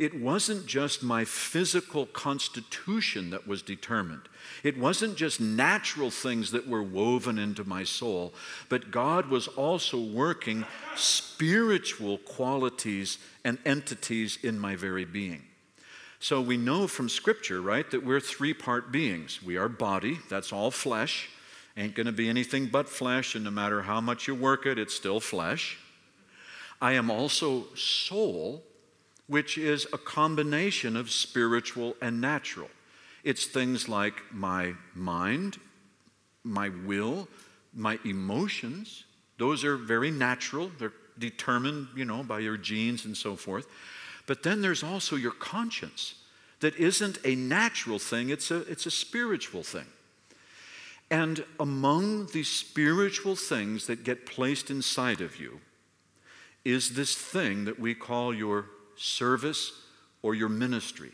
it 0.00 0.18
wasn't 0.18 0.64
just 0.64 1.02
my 1.02 1.26
physical 1.26 2.06
constitution 2.06 3.28
that 3.28 3.46
was 3.46 3.60
determined. 3.60 4.22
It 4.64 4.78
wasn't 4.78 5.14
just 5.14 5.42
natural 5.42 6.10
things 6.10 6.52
that 6.52 6.66
were 6.66 6.82
woven 6.82 7.38
into 7.38 7.64
my 7.64 7.84
soul, 7.84 8.32
but 8.70 8.90
God 8.90 9.26
was 9.26 9.46
also 9.46 10.00
working 10.00 10.64
spiritual 10.96 12.16
qualities 12.16 13.18
and 13.44 13.58
entities 13.66 14.38
in 14.42 14.58
my 14.58 14.74
very 14.74 15.04
being. 15.04 15.42
So 16.18 16.40
we 16.40 16.56
know 16.56 16.86
from 16.86 17.10
Scripture, 17.10 17.60
right, 17.60 17.88
that 17.90 18.02
we're 18.02 18.20
three 18.20 18.54
part 18.54 18.90
beings. 18.90 19.42
We 19.42 19.58
are 19.58 19.68
body, 19.68 20.18
that's 20.30 20.50
all 20.50 20.70
flesh. 20.70 21.28
Ain't 21.76 21.94
gonna 21.94 22.10
be 22.10 22.30
anything 22.30 22.68
but 22.68 22.88
flesh, 22.88 23.34
and 23.34 23.44
no 23.44 23.50
matter 23.50 23.82
how 23.82 24.00
much 24.00 24.26
you 24.26 24.34
work 24.34 24.64
it, 24.64 24.78
it's 24.78 24.94
still 24.94 25.20
flesh. 25.20 25.76
I 26.80 26.92
am 26.92 27.10
also 27.10 27.66
soul, 27.74 28.64
which 29.30 29.56
is 29.56 29.86
a 29.92 29.98
combination 29.98 30.96
of 30.96 31.08
spiritual 31.08 31.94
and 32.02 32.20
natural. 32.20 32.68
It's 33.22 33.46
things 33.46 33.88
like 33.88 34.14
my 34.32 34.74
mind, 34.92 35.60
my 36.42 36.70
will, 36.84 37.28
my 37.72 38.00
emotions. 38.04 39.04
Those 39.38 39.62
are 39.62 39.76
very 39.76 40.10
natural. 40.10 40.72
They're 40.80 40.92
determined, 41.16 41.86
you 41.94 42.04
know, 42.04 42.24
by 42.24 42.40
your 42.40 42.56
genes 42.56 43.04
and 43.04 43.16
so 43.16 43.36
forth. 43.36 43.68
But 44.26 44.42
then 44.42 44.62
there's 44.62 44.82
also 44.82 45.14
your 45.14 45.30
conscience 45.30 46.16
that 46.58 46.74
isn't 46.74 47.18
a 47.24 47.36
natural 47.36 48.00
thing, 48.00 48.30
it's 48.30 48.50
a, 48.50 48.62
it's 48.62 48.86
a 48.86 48.90
spiritual 48.90 49.62
thing. 49.62 49.86
And 51.08 51.44
among 51.60 52.26
the 52.32 52.42
spiritual 52.42 53.36
things 53.36 53.86
that 53.86 54.02
get 54.02 54.26
placed 54.26 54.70
inside 54.70 55.20
of 55.20 55.38
you 55.38 55.60
is 56.64 56.94
this 56.94 57.14
thing 57.14 57.64
that 57.66 57.78
we 57.78 57.94
call 57.94 58.34
your 58.34 58.66
service, 59.00 59.72
or 60.22 60.34
your 60.34 60.48
ministry. 60.48 61.12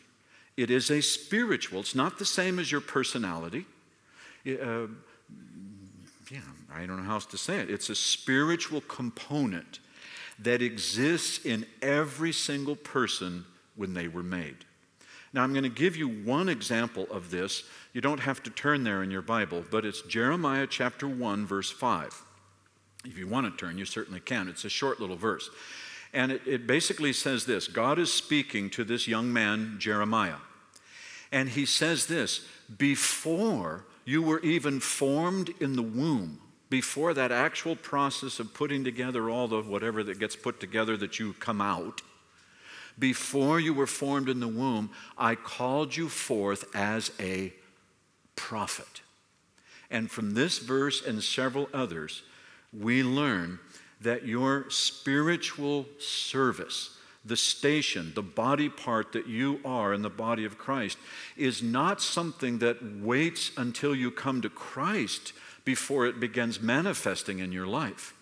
It 0.57 0.71
is 0.71 0.91
a 0.91 1.01
spiritual, 1.01 1.81
it's 1.81 1.95
not 1.95 2.19
the 2.19 2.25
same 2.25 2.59
as 2.59 2.71
your 2.73 2.81
personality. 2.81 3.67
Uh, 4.47 4.87
yeah, 6.31 6.41
I 6.75 6.87
don't 6.87 6.97
know 6.97 7.05
how 7.05 7.15
else 7.15 7.27
to 7.27 7.39
say 7.39 7.59
it. 7.59 7.71
It's 7.71 7.91
a 7.91 7.95
spiritual 7.95 8.81
component 8.83 9.81
that 10.39 10.63
exists 10.63 11.45
in 11.45 11.67
every 11.83 12.33
single 12.33 12.77
person 12.77 13.45
when 13.77 13.95
they 13.95 14.09
were 14.09 14.23
made. 14.23 14.57
Now, 15.33 15.43
I'm 15.43 15.53
going 15.53 15.65
to 15.65 15.69
give 15.69 15.97
you 15.97 16.09
one 16.09 16.49
example 16.49 17.07
of 17.11 17.31
this. 17.31 17.65
You 17.93 18.01
don't 18.01 18.21
have 18.21 18.43
to 18.45 18.51
turn 18.51 18.85
there 18.85 19.03
in 19.03 19.11
your 19.11 19.23
Bible, 19.23 19.65
but 19.71 19.85
it's 19.85 20.03
Jeremiah 20.03 20.67
chapter 20.67 21.07
1, 21.07 21.47
verse 21.47 21.71
5. 21.71 22.23
If 23.05 23.19
you 23.19 23.29
want 23.29 23.47
to 23.47 23.57
turn, 23.57 23.79
you 23.79 23.85
certainly 23.85 24.21
can. 24.21 24.49
It's 24.49 24.65
a 24.65 24.71
short 24.71 25.01
little 25.01 25.17
verse. 25.17 25.51
And 26.13 26.33
it, 26.33 26.43
it 26.47 26.67
basically 26.67 27.13
says 27.13 27.47
this 27.47 27.69
God 27.69 27.99
is 27.99 28.13
speaking 28.13 28.71
to 28.71 28.85
this 28.85 29.07
young 29.07 29.33
man, 29.33 29.77
Jeremiah. 29.79 30.37
And 31.33 31.49
he 31.49 31.67
says 31.67 32.07
this 32.07 32.47
Before 32.79 33.85
you 34.05 34.23
were 34.23 34.41
even 34.41 34.81
formed 34.81 35.51
in 35.61 35.75
the 35.75 35.83
womb, 35.83 36.41
before 36.71 37.15
that 37.15 37.33
actual 37.33 37.77
process 37.77 38.41
of 38.41 38.55
putting 38.55 38.85
together 38.85 39.31
all 39.31 39.49
the 39.49 39.63
whatever 39.63 40.03
that 40.05 40.19
gets 40.19 40.37
put 40.37 40.61
together 40.61 40.97
that 40.97 41.19
you 41.19 41.35
come 41.35 41.61
out, 41.61 42.03
before 42.99 43.61
you 43.61 43.75
were 43.75 43.87
formed 43.87 44.29
in 44.29 44.41
the 44.41 44.49
womb, 44.49 44.91
I 45.19 45.35
called 45.35 45.97
you 45.97 46.09
forth 46.09 46.65
as 46.75 47.11
a 47.21 47.53
prophet. 48.37 49.03
And 49.91 50.11
from 50.11 50.35
this 50.35 50.59
verse 50.59 51.05
and 51.05 51.23
several 51.23 51.69
others, 51.73 52.23
we 52.73 53.03
learn 53.03 53.59
that 54.01 54.27
your 54.27 54.69
spiritual 54.71 55.87
service, 55.99 56.97
the 57.25 57.37
station, 57.37 58.13
the 58.15 58.23
body 58.23 58.69
part 58.69 59.13
that 59.13 59.27
you 59.27 59.61
are 59.65 59.93
in 59.93 60.03
the 60.03 60.11
body 60.11 60.45
of 60.45 60.59
Christ, 60.59 60.99
is 61.37 61.63
not 61.63 62.01
something 62.01 62.59
that 62.59 63.01
waits 63.01 63.51
until 63.57 63.95
you 63.95 64.11
come 64.11 64.43
to 64.43 64.51
Christ 64.51 65.33
before 65.65 66.07
it 66.07 66.21
begins 66.21 66.61
manifesting 66.61 67.39
in 67.41 67.53
your 67.53 67.67
life. 67.67 68.15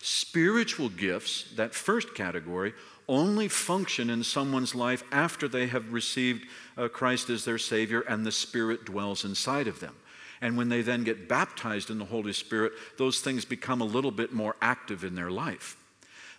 Spiritual 0.00 0.90
gifts, 0.90 1.50
that 1.56 1.74
first 1.74 2.14
category, 2.14 2.74
only 3.08 3.48
function 3.48 4.10
in 4.10 4.22
someone's 4.22 4.74
life 4.74 5.02
after 5.12 5.48
they 5.48 5.66
have 5.66 5.92
received 5.92 6.46
uh, 6.76 6.88
Christ 6.88 7.30
as 7.30 7.44
their 7.44 7.58
Savior 7.58 8.00
and 8.02 8.24
the 8.24 8.32
Spirit 8.32 8.84
dwells 8.84 9.24
inside 9.24 9.66
of 9.66 9.80
them. 9.80 9.94
And 10.40 10.56
when 10.56 10.68
they 10.68 10.82
then 10.82 11.04
get 11.04 11.28
baptized 11.28 11.90
in 11.90 11.98
the 11.98 12.04
Holy 12.04 12.32
Spirit, 12.32 12.72
those 12.98 13.20
things 13.20 13.44
become 13.44 13.80
a 13.80 13.86
little 13.86 14.10
bit 14.10 14.32
more 14.32 14.56
active 14.60 15.04
in 15.04 15.14
their 15.14 15.30
life. 15.30 15.76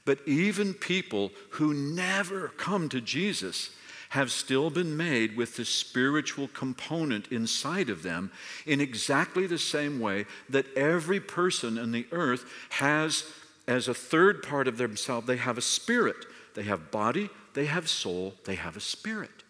But 0.05 0.19
even 0.27 0.73
people 0.73 1.31
who 1.51 1.73
never 1.73 2.49
come 2.49 2.89
to 2.89 3.01
Jesus 3.01 3.71
have 4.09 4.31
still 4.31 4.69
been 4.69 4.95
made 4.95 5.35
with 5.35 5.55
the 5.57 5.65
spiritual 5.65 6.47
component 6.49 7.27
inside 7.31 7.89
of 7.89 8.03
them 8.03 8.31
in 8.65 8.79
exactly 8.79 9.47
the 9.47 9.57
same 9.57 9.99
way 9.99 10.25
that 10.47 10.71
every 10.77 11.19
person 11.19 11.77
on 11.77 11.91
the 11.91 12.05
earth 12.11 12.45
has, 12.69 13.25
as 13.67 13.87
a 13.87 13.93
third 13.93 14.43
part 14.43 14.67
of 14.67 14.77
themselves, 14.77 15.27
they 15.27 15.37
have 15.37 15.57
a 15.57 15.61
spirit. 15.61 16.17
They 16.53 16.63
have 16.63 16.91
body, 16.91 17.29
they 17.53 17.65
have 17.65 17.89
soul, 17.89 18.35
they 18.45 18.55
have 18.55 18.77
a 18.77 18.81
spirit. 18.81 19.43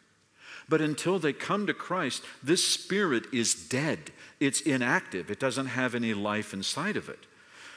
But 0.68 0.82
until 0.82 1.20
they 1.20 1.34
come 1.34 1.68
to 1.68 1.74
Christ, 1.74 2.24
this 2.42 2.68
spirit 2.68 3.26
is 3.32 3.54
dead. 3.54 4.12
It's 4.40 4.62
inactive. 4.62 5.32
It 5.32 5.40
doesn't 5.40 5.68
have 5.68 5.96
any 5.96 6.14
life 6.14 6.54
inside 6.54 6.98
of 6.98 7.10
it. 7.10 7.20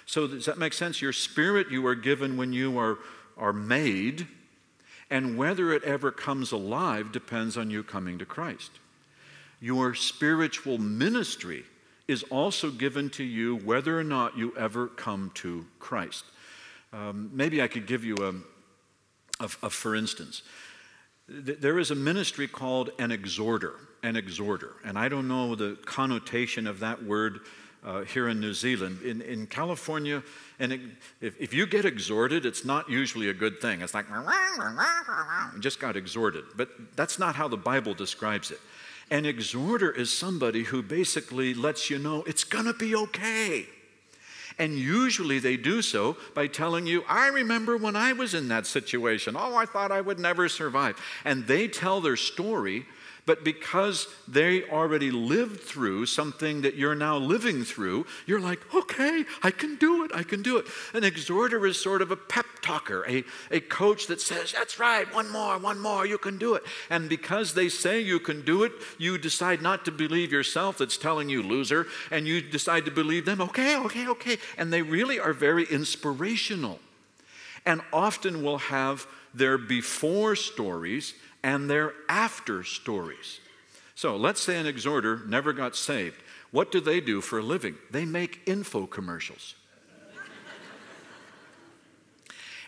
So, 0.07 0.27
does 0.27 0.47
that 0.47 0.59
make 0.59 0.73
sense? 0.73 1.03
Your 1.03 1.13
spirit 1.13 1.71
you 1.71 1.87
are 1.87 1.95
given 1.95 2.37
when 2.37 2.53
you 2.53 2.79
are, 2.79 2.99
are 3.37 3.53
made, 3.53 4.27
and 5.11 5.37
whether 5.37 5.73
it 5.73 5.85
ever 5.85 6.11
comes 6.11 6.51
alive 6.53 7.13
depends 7.13 7.57
on 7.57 7.71
you 7.71 7.83
coming 7.83 8.19
to 8.19 8.25
Christ. 8.25 8.71
Your 9.61 9.95
spiritual 9.95 10.79
ministry 10.79 11.65
is 12.07 12.23
also 12.25 12.71
given 12.71 13.11
to 13.11 13.25
you 13.25 13.57
whether 13.57 13.99
or 13.99 14.05
not 14.05 14.37
you 14.37 14.57
ever 14.57 14.87
come 14.87 15.31
to 15.35 15.67
Christ. 15.79 16.25
Um, 16.93 17.31
maybe 17.33 17.61
I 17.61 17.69
could 17.69 17.87
give 17.87 18.03
you 18.03 18.17
a, 18.17 19.45
a, 19.45 19.51
a 19.65 19.71
for 19.71 19.95
instance. 19.95 20.43
There 21.29 21.79
is 21.79 21.91
a 21.91 21.95
ministry 21.95 22.49
called 22.49 22.91
an 22.99 23.11
exhorter, 23.11 23.75
an 24.03 24.17
exhorter. 24.17 24.73
And 24.85 24.99
I 24.99 25.09
don't 25.09 25.29
know 25.29 25.55
the 25.55 25.77
connotation 25.85 26.67
of 26.67 26.81
that 26.81 27.03
word 27.03 27.41
uh, 27.85 28.03
here 28.03 28.29
in 28.29 28.41
New 28.41 28.55
Zealand. 28.55 29.03
In, 29.03 29.21
in 29.21 29.47
California, 29.47 30.23
and 30.59 30.73
it, 30.73 30.81
if, 31.21 31.39
if 31.41 31.53
you 31.53 31.67
get 31.67 31.85
exhorted, 31.85 32.47
it's 32.47 32.65
not 32.65 32.89
usually 32.89 33.29
a 33.29 33.35
good 33.35 33.61
thing. 33.61 33.83
It's 33.83 33.95
like, 33.95 34.07
you 35.55 35.61
just 35.61 35.81
got 35.81 35.97
exhorted. 35.97 36.45
But 36.57 36.71
that's 36.97 37.19
not 37.19 37.35
how 37.35 37.47
the 37.47 37.57
Bible 37.57 37.95
describes 37.95 38.51
it. 38.51 38.61
An 39.11 39.25
exhorter 39.25 39.91
is 39.91 40.13
somebody 40.17 40.65
who 40.65 40.83
basically 40.83 41.55
lets 41.55 41.89
you 41.89 41.99
know 41.99 42.23
it's 42.25 42.45
going 42.45 42.67
to 42.67 42.75
be 42.75 42.95
okay. 42.95 43.67
And 44.59 44.77
usually 44.77 45.39
they 45.39 45.57
do 45.57 45.83
so 45.83 46.17
by 46.35 46.49
telling 46.49 46.87
you, 46.87 47.05
I 47.09 47.29
remember 47.29 47.77
when 47.77 47.95
I 47.95 48.13
was 48.13 48.35
in 48.35 48.49
that 48.49 48.67
situation. 48.67 49.37
Oh, 49.39 49.55
I 49.55 49.67
thought 49.67 49.93
I 49.93 50.01
would 50.01 50.19
never 50.19 50.49
survive. 50.49 51.01
And 51.25 51.47
they 51.47 51.69
tell 51.69 52.01
their 52.01 52.17
story 52.17 52.87
but 53.29 53.45
because 53.45 54.07
they 54.27 54.65
already 54.71 55.11
lived 55.11 55.61
through 55.61 56.07
something 56.07 56.63
that 56.63 56.77
you're 56.77 56.95
now 56.95 57.19
living 57.19 57.63
through, 57.63 58.07
you're 58.25 58.41
like, 58.41 58.59
okay, 58.75 59.23
I 59.43 59.51
can 59.51 59.77
do 59.77 60.03
it, 60.03 60.13
I 60.15 60.23
can 60.23 60.41
do 60.41 60.57
it. 60.57 60.65
An 60.95 61.05
exhorter 61.05 61.67
is 61.67 61.79
sort 61.79 62.01
of 62.01 62.11
a 62.11 62.17
pep 62.17 62.47
talker, 62.63 63.05
a, 63.07 63.25
a 63.51 63.61
coach 63.61 64.07
that 64.07 64.23
says, 64.23 64.53
that's 64.53 64.79
right, 64.79 65.15
one 65.15 65.31
more, 65.31 65.59
one 65.59 65.79
more, 65.79 66.07
you 66.07 66.17
can 66.17 66.39
do 66.39 66.55
it. 66.55 66.63
And 66.89 67.07
because 67.07 67.53
they 67.53 67.69
say 67.69 68.01
you 68.01 68.19
can 68.19 68.47
do 68.47 68.63
it, 68.63 68.73
you 68.97 69.19
decide 69.19 69.61
not 69.61 69.85
to 69.85 69.93
believe 69.93 70.33
yourself 70.33 70.79
that's 70.79 70.97
telling 70.97 71.29
you 71.29 71.43
loser, 71.43 71.87
and 72.11 72.27
you 72.27 72.41
decide 72.41 72.87
to 72.87 72.91
believe 72.91 73.27
them, 73.27 73.43
okay, 73.43 73.77
okay, 73.77 74.09
okay. 74.09 74.39
And 74.57 74.73
they 74.73 74.81
really 74.81 75.21
are 75.21 75.35
very 75.35 75.65
inspirational 75.65 76.81
and 77.67 77.83
often 77.93 78.43
will 78.43 78.57
have 78.57 79.07
their 79.35 79.59
before 79.59 80.35
stories 80.35 81.13
and 81.43 81.69
their 81.69 81.93
after 82.09 82.65
stories. 82.65 83.41
So 83.95 84.17
let's 84.17 84.41
say 84.41 84.59
an 84.59 84.67
exhorter 84.67 85.23
never 85.27 85.53
got 85.53 85.75
saved. 85.75 86.17
What 86.51 86.73
do 86.73 86.81
they 86.81 87.01
do 87.01 87.21
for 87.21 87.39
a 87.39 87.43
living? 87.43 87.77
They 87.91 88.05
make 88.05 88.41
info 88.47 88.87
commercials. 88.87 89.55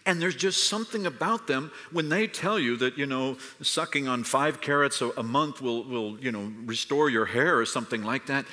And 0.06 0.20
there's 0.20 0.35
just 0.35 0.66
something 0.66 1.06
about 1.06 1.46
them 1.46 1.70
when 1.92 2.09
they 2.09 2.26
tell 2.26 2.59
you 2.59 2.76
that, 2.78 2.96
you 2.96 3.06
know, 3.06 3.37
sucking 3.61 4.09
on 4.09 4.24
five 4.24 4.61
carrots 4.61 5.02
a, 5.02 5.22
month 5.22 5.61
will, 5.61 5.85
will, 5.85 6.18
you 6.18 6.33
know, 6.33 6.50
restore 6.64 7.11
your 7.11 7.26
hair 7.26 7.59
or 7.59 7.66
something 7.66 8.02
like 8.02 8.26
that. 8.26 8.46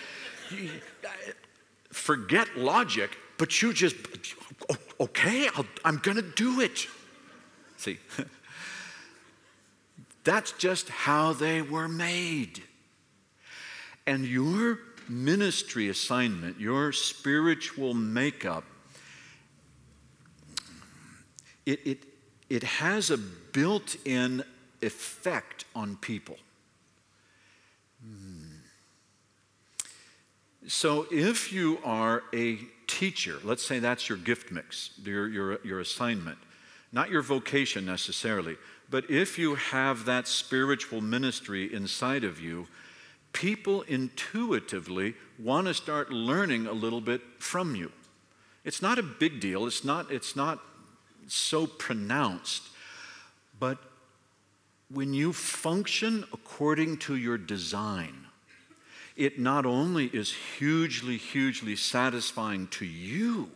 Forget 1.90 2.58
logic, 2.58 3.18
but 3.38 3.62
you 3.62 3.74
just, 3.74 3.96
okay, 5.00 5.50
i 5.56 5.90
am 5.90 5.98
going 5.98 6.18
to 6.18 6.22
do 6.22 6.60
it. 6.60 6.86
See? 7.78 7.98
That's 10.28 10.52
just 10.52 10.90
how 10.90 11.32
they 11.32 11.62
were 11.62 11.88
made. 11.88 12.62
And 14.06 14.26
your 14.26 14.80
ministry 15.08 15.88
assignment, 15.88 16.60
your 16.60 16.92
spiritual 16.92 17.94
makeup, 17.94 18.66
it, 21.66 21.80
it, 21.88 22.04
it 22.50 22.64
has 22.64 23.10
a 23.10 23.18
built 23.18 23.96
in 24.06 24.44
effect 24.82 25.64
on 25.74 25.96
people. 25.96 26.36
Hmm. 28.04 28.58
So 30.68 31.08
if 31.10 31.54
you 31.54 31.80
are 31.86 32.24
a 32.34 32.60
teacher, 32.88 33.38
let's 33.46 33.64
say 33.64 33.80
that's 33.80 34.10
your 34.10 34.18
gift 34.18 34.52
mix, 34.52 34.90
your, 35.06 35.30
your, 35.30 35.66
your 35.66 35.80
assignment, 35.80 36.38
not 36.92 37.10
your 37.10 37.22
vocation 37.22 37.86
necessarily, 37.86 38.58
but 38.90 39.10
if 39.10 39.38
you 39.38 39.56
have 39.56 40.06
that 40.06 40.28
spiritual 40.28 41.02
ministry 41.02 41.74
inside 41.74 42.24
of 42.24 42.40
you, 42.40 42.68
people 43.34 43.84
intuitively 43.84 45.14
want 45.38 45.68
to 45.68 45.74
start 45.74 46.12
learning 46.12 46.66
a 46.66 46.72
little 46.72 47.02
bit 47.02 47.22
from 47.40 47.76
you. 47.76 47.92
It's 48.64 48.82
not 48.82 48.98
a 48.98 49.04
big 49.04 49.40
deal, 49.40 49.66
it's 49.66 49.84
not, 49.84 50.12
it's 50.12 50.36
not 50.36 50.60
so 51.28 51.68
pronounced, 51.68 52.64
but 53.60 53.78
when 54.90 55.14
you 55.14 55.34
function 55.34 56.24
according 56.34 56.98
to 56.98 57.16
your 57.16 57.38
design, 57.38 58.26
it 59.16 59.40
not 59.40 59.66
only 59.66 60.06
is 60.06 60.34
hugely, 60.58 61.18
hugely 61.18 61.76
satisfying 61.76 62.68
to 62.68 62.86
you, 62.86 63.50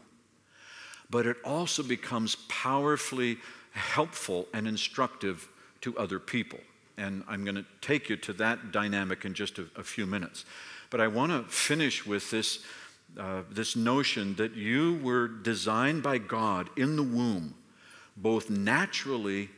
but 1.10 1.26
it 1.26 1.38
also 1.44 1.84
becomes 1.84 2.36
powerfully 2.48 3.38
helpful 3.72 4.48
and 4.54 4.68
instructive 4.68 5.48
to 5.82 5.98
other 5.98 6.20
people. 6.20 6.60
And 6.98 7.24
I'm 7.28 7.44
going 7.44 7.56
to 7.56 7.66
take 7.82 8.10
you 8.10 8.18
to 8.18 8.34
that 8.34 8.72
dynamic 8.72 9.26
in 9.26 9.34
just 9.34 9.58
a, 9.58 9.66
a 9.76 9.84
few 9.84 10.06
minutes. 10.06 10.46
But 10.90 11.02
I 11.02 11.08
want 11.08 11.32
to 11.32 11.44
finish 11.52 12.06
with 12.06 12.30
this, 12.30 12.60
uh, 13.18 13.44
this 13.50 13.76
notion 13.76 14.36
that 14.36 14.56
you 14.56 15.00
were 15.02 15.28
designed 15.28 16.04
by 16.04 16.18
God 16.18 16.70
in 16.78 16.96
the 16.96 17.04
womb, 17.04 17.56
both 18.18 18.50
naturally 18.50 19.50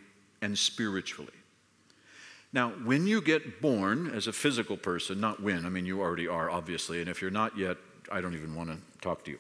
and 0.41 0.58
spiritually. 0.58 1.34
Now, 2.54 2.69
when 2.69 3.08
you 3.08 3.19
get 3.19 3.62
born 3.62 4.12
as 4.12 4.28
a 4.28 4.34
physical 4.34 4.78
person, 4.78 5.19
not 5.19 5.41
when, 5.41 5.65
I 5.65 5.69
mean, 5.69 5.88
you 5.88 6.02
already 6.02 6.28
are, 6.28 6.52
obviously, 6.52 7.02
and 7.02 7.10
if 7.10 7.19
you're 7.19 7.32
not 7.32 7.58
yet, 7.58 7.78
I 8.12 8.21
don't 8.21 8.36
even 8.36 8.54
want 8.54 8.69
to 8.69 8.78
talk 9.02 9.26
to 9.26 9.32
you. 9.32 9.39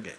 Okay. 0.00 0.14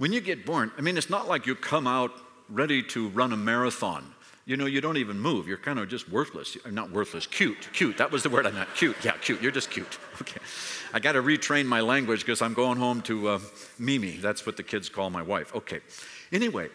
When 0.00 0.14
you 0.14 0.22
get 0.22 0.46
born, 0.46 0.72
I 0.78 0.80
mean, 0.80 0.96
it's 0.96 1.10
not 1.10 1.28
like 1.28 1.44
you 1.44 1.54
come 1.54 1.86
out 1.86 2.10
ready 2.48 2.82
to 2.84 3.10
run 3.10 3.34
a 3.34 3.36
marathon. 3.36 4.14
You 4.46 4.56
know, 4.56 4.64
you 4.64 4.80
don't 4.80 4.96
even 4.96 5.20
move. 5.20 5.46
You're 5.46 5.58
kind 5.58 5.78
of 5.78 5.90
just 5.90 6.08
worthless. 6.08 6.56
Not 6.70 6.90
worthless, 6.90 7.26
cute. 7.26 7.68
Cute. 7.74 7.98
That 7.98 8.10
was 8.10 8.22
the 8.22 8.30
word 8.30 8.46
I 8.46 8.50
meant. 8.50 8.74
Cute. 8.74 8.96
Yeah, 9.04 9.12
cute. 9.20 9.42
You're 9.42 9.52
just 9.52 9.70
cute. 9.70 9.98
Okay. 10.22 10.40
I 10.94 11.00
got 11.00 11.12
to 11.12 11.22
retrain 11.22 11.66
my 11.66 11.82
language 11.82 12.20
because 12.20 12.40
I'm 12.40 12.54
going 12.54 12.78
home 12.78 13.02
to 13.02 13.28
uh, 13.28 13.40
Mimi. 13.78 14.16
That's 14.16 14.46
what 14.46 14.56
the 14.56 14.62
kids 14.62 14.88
call 14.88 15.10
my 15.10 15.22
wife. 15.22 15.54
Okay. 15.54 15.80
Anyway, 16.32 16.70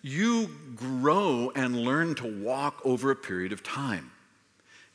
you 0.00 0.48
grow 0.76 1.52
and 1.54 1.78
learn 1.78 2.14
to 2.16 2.42
walk 2.42 2.80
over 2.86 3.10
a 3.10 3.16
period 3.16 3.52
of 3.52 3.62
time. 3.62 4.12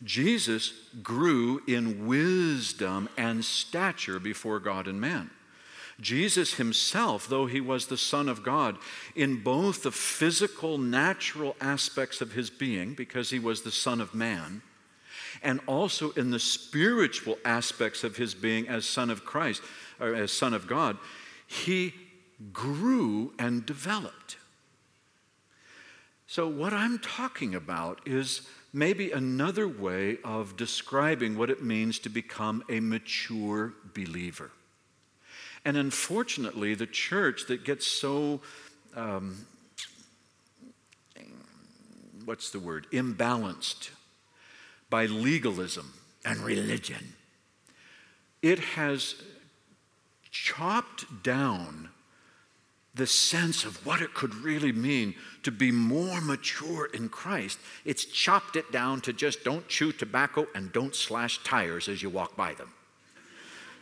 Jesus 0.03 0.73
grew 1.03 1.61
in 1.67 2.07
wisdom 2.07 3.07
and 3.17 3.45
stature 3.45 4.19
before 4.19 4.59
God 4.59 4.87
and 4.87 4.99
man. 4.99 5.29
Jesus 5.99 6.55
himself, 6.55 7.27
though 7.27 7.45
he 7.45 7.59
was 7.59 7.87
the 7.87 7.97
Son 7.97 8.29
of 8.29 8.43
God, 8.43 8.77
in 9.15 9.43
both 9.43 9.83
the 9.83 9.91
physical, 9.91 10.77
natural 10.77 11.55
aspects 11.59 12.21
of 12.21 12.31
his 12.31 12.49
being, 12.49 12.93
because 12.93 13.29
he 13.29 13.39
was 13.39 13.61
the 13.61 13.71
Son 13.71 13.99
of 13.99 14.13
Man, 14.13 14.61
and 15.43 15.59
also 15.67 16.11
in 16.11 16.31
the 16.31 16.39
spiritual 16.39 17.37
aspects 17.43 18.03
of 18.03 18.17
his 18.17 18.33
being 18.33 18.67
as 18.67 18.85
Son 18.85 19.09
of 19.09 19.25
Christ, 19.25 19.61
or 19.99 20.15
as 20.15 20.31
Son 20.31 20.53
of 20.53 20.67
God, 20.67 20.97
he 21.45 21.93
grew 22.53 23.33
and 23.37 23.65
developed. 23.65 24.37
So, 26.27 26.47
what 26.47 26.73
I'm 26.73 26.99
talking 26.99 27.55
about 27.55 28.01
is 28.07 28.47
maybe 28.71 29.11
another 29.11 29.67
way 29.67 30.19
of 30.23 30.55
describing 30.55 31.35
what 31.37 31.49
it 31.49 31.63
means 31.63 31.99
to 31.99 32.09
become 32.09 32.63
a 32.69 32.79
mature 32.79 33.73
believer. 33.95 34.51
And 35.65 35.77
unfortunately, 35.77 36.75
the 36.75 36.87
church 36.87 37.47
that 37.47 37.63
gets 37.63 37.85
so, 37.85 38.41
um, 38.95 39.45
what's 42.25 42.49
the 42.51 42.59
word, 42.59 42.87
imbalanced 42.91 43.89
by 44.89 45.05
legalism 45.05 45.93
and 46.25 46.39
religion 46.39 47.13
it 48.41 48.59
has 48.59 49.15
chopped 50.31 51.23
down 51.23 51.89
the 52.95 53.07
sense 53.07 53.65
of 53.65 53.85
what 53.85 54.01
it 54.01 54.13
could 54.13 54.33
really 54.35 54.71
mean 54.71 55.15
to 55.43 55.51
be 55.51 55.71
more 55.71 56.19
mature 56.21 56.85
in 56.87 57.07
Christ. 57.09 57.59
It's 57.85 58.05
chopped 58.05 58.55
it 58.55 58.71
down 58.71 59.01
to 59.01 59.13
just 59.13 59.43
don't 59.43 59.67
chew 59.67 59.91
tobacco 59.91 60.47
and 60.55 60.71
don't 60.71 60.95
slash 60.95 61.43
tires 61.43 61.87
as 61.87 62.01
you 62.01 62.09
walk 62.09 62.35
by 62.35 62.53
them. 62.53 62.73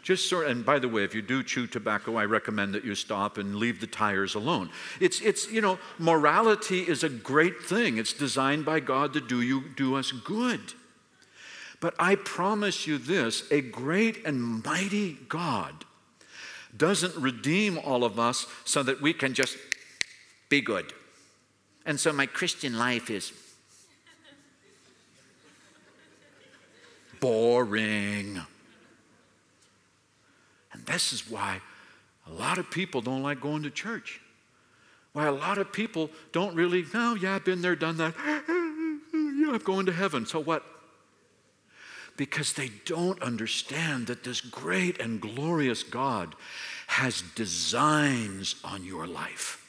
Just 0.08 0.30
sort 0.30 0.48
and 0.48 0.66
by 0.66 0.80
the 0.80 0.88
way, 0.88 1.04
if 1.04 1.14
you 1.14 1.22
do 1.22 1.44
chew 1.44 1.68
tobacco, 1.68 2.16
I 2.16 2.24
recommend 2.24 2.74
that 2.74 2.86
you 2.86 2.96
stop 2.96 3.38
and 3.38 3.58
leave 3.58 3.82
the 3.82 3.88
tires 3.88 4.36
alone. 4.36 4.70
It's 5.02 5.20
it's 5.20 5.52
you 5.52 5.60
know, 5.60 5.80
morality 6.00 6.80
is 6.80 7.04
a 7.04 7.10
great 7.10 7.62
thing. 7.62 7.98
It's 7.98 8.14
designed 8.14 8.64
by 8.64 8.80
God 8.80 9.12
to 9.16 9.20
do 9.20 9.42
you 9.42 9.66
do 9.76 9.98
us 9.98 10.14
good. 10.14 10.62
But 11.82 11.94
I 12.00 12.16
promise 12.16 12.88
you 12.88 12.98
this, 12.98 13.52
a 13.52 13.60
great 13.60 14.26
and 14.26 14.64
mighty 14.64 15.18
God 15.28 15.84
doesn't 16.78 17.22
redeem 17.22 17.78
all 17.78 18.06
of 18.06 18.18
us 18.18 18.46
so 18.64 18.84
that 18.84 19.02
we 19.02 19.12
can 19.12 19.34
just 19.34 19.58
be 20.48 20.62
good. 20.62 20.94
And 21.86 22.00
so 22.00 22.14
my 22.14 22.28
Christian 22.28 22.80
life 22.80 23.10
is 23.10 23.34
boring. 27.20 28.40
This 30.88 31.14
is 31.14 31.30
why 31.30 31.62
a 32.28 32.34
lot 32.34 32.58
of 32.58 32.72
people 32.72 33.02
don't 33.02 33.22
like 33.22 33.40
going 33.40 33.64
to 33.64 33.70
church. 33.70 34.20
Why 35.14 35.26
a 35.26 35.32
lot 35.32 35.58
of 35.58 35.72
people 35.72 36.10
don't 36.32 36.56
really, 36.56 36.86
oh, 36.94 37.16
yeah, 37.16 37.36
I've 37.36 37.46
been 37.46 37.62
there, 37.62 37.76
done 37.76 37.98
that. 37.98 38.14
yeah, 38.28 39.52
I'm 39.52 39.58
going 39.64 39.86
to 39.86 39.92
heaven. 39.92 40.26
So 40.26 40.40
what? 40.40 40.64
because 42.18 42.54
they 42.54 42.72
don't 42.86 43.22
understand 43.22 44.08
that 44.08 44.24
this 44.24 44.42
great 44.42 45.00
and 45.00 45.22
glorious 45.22 45.84
God 45.84 46.36
has 46.88 47.22
designs 47.36 48.56
on 48.64 48.84
your 48.84 49.08
life. 49.08 49.64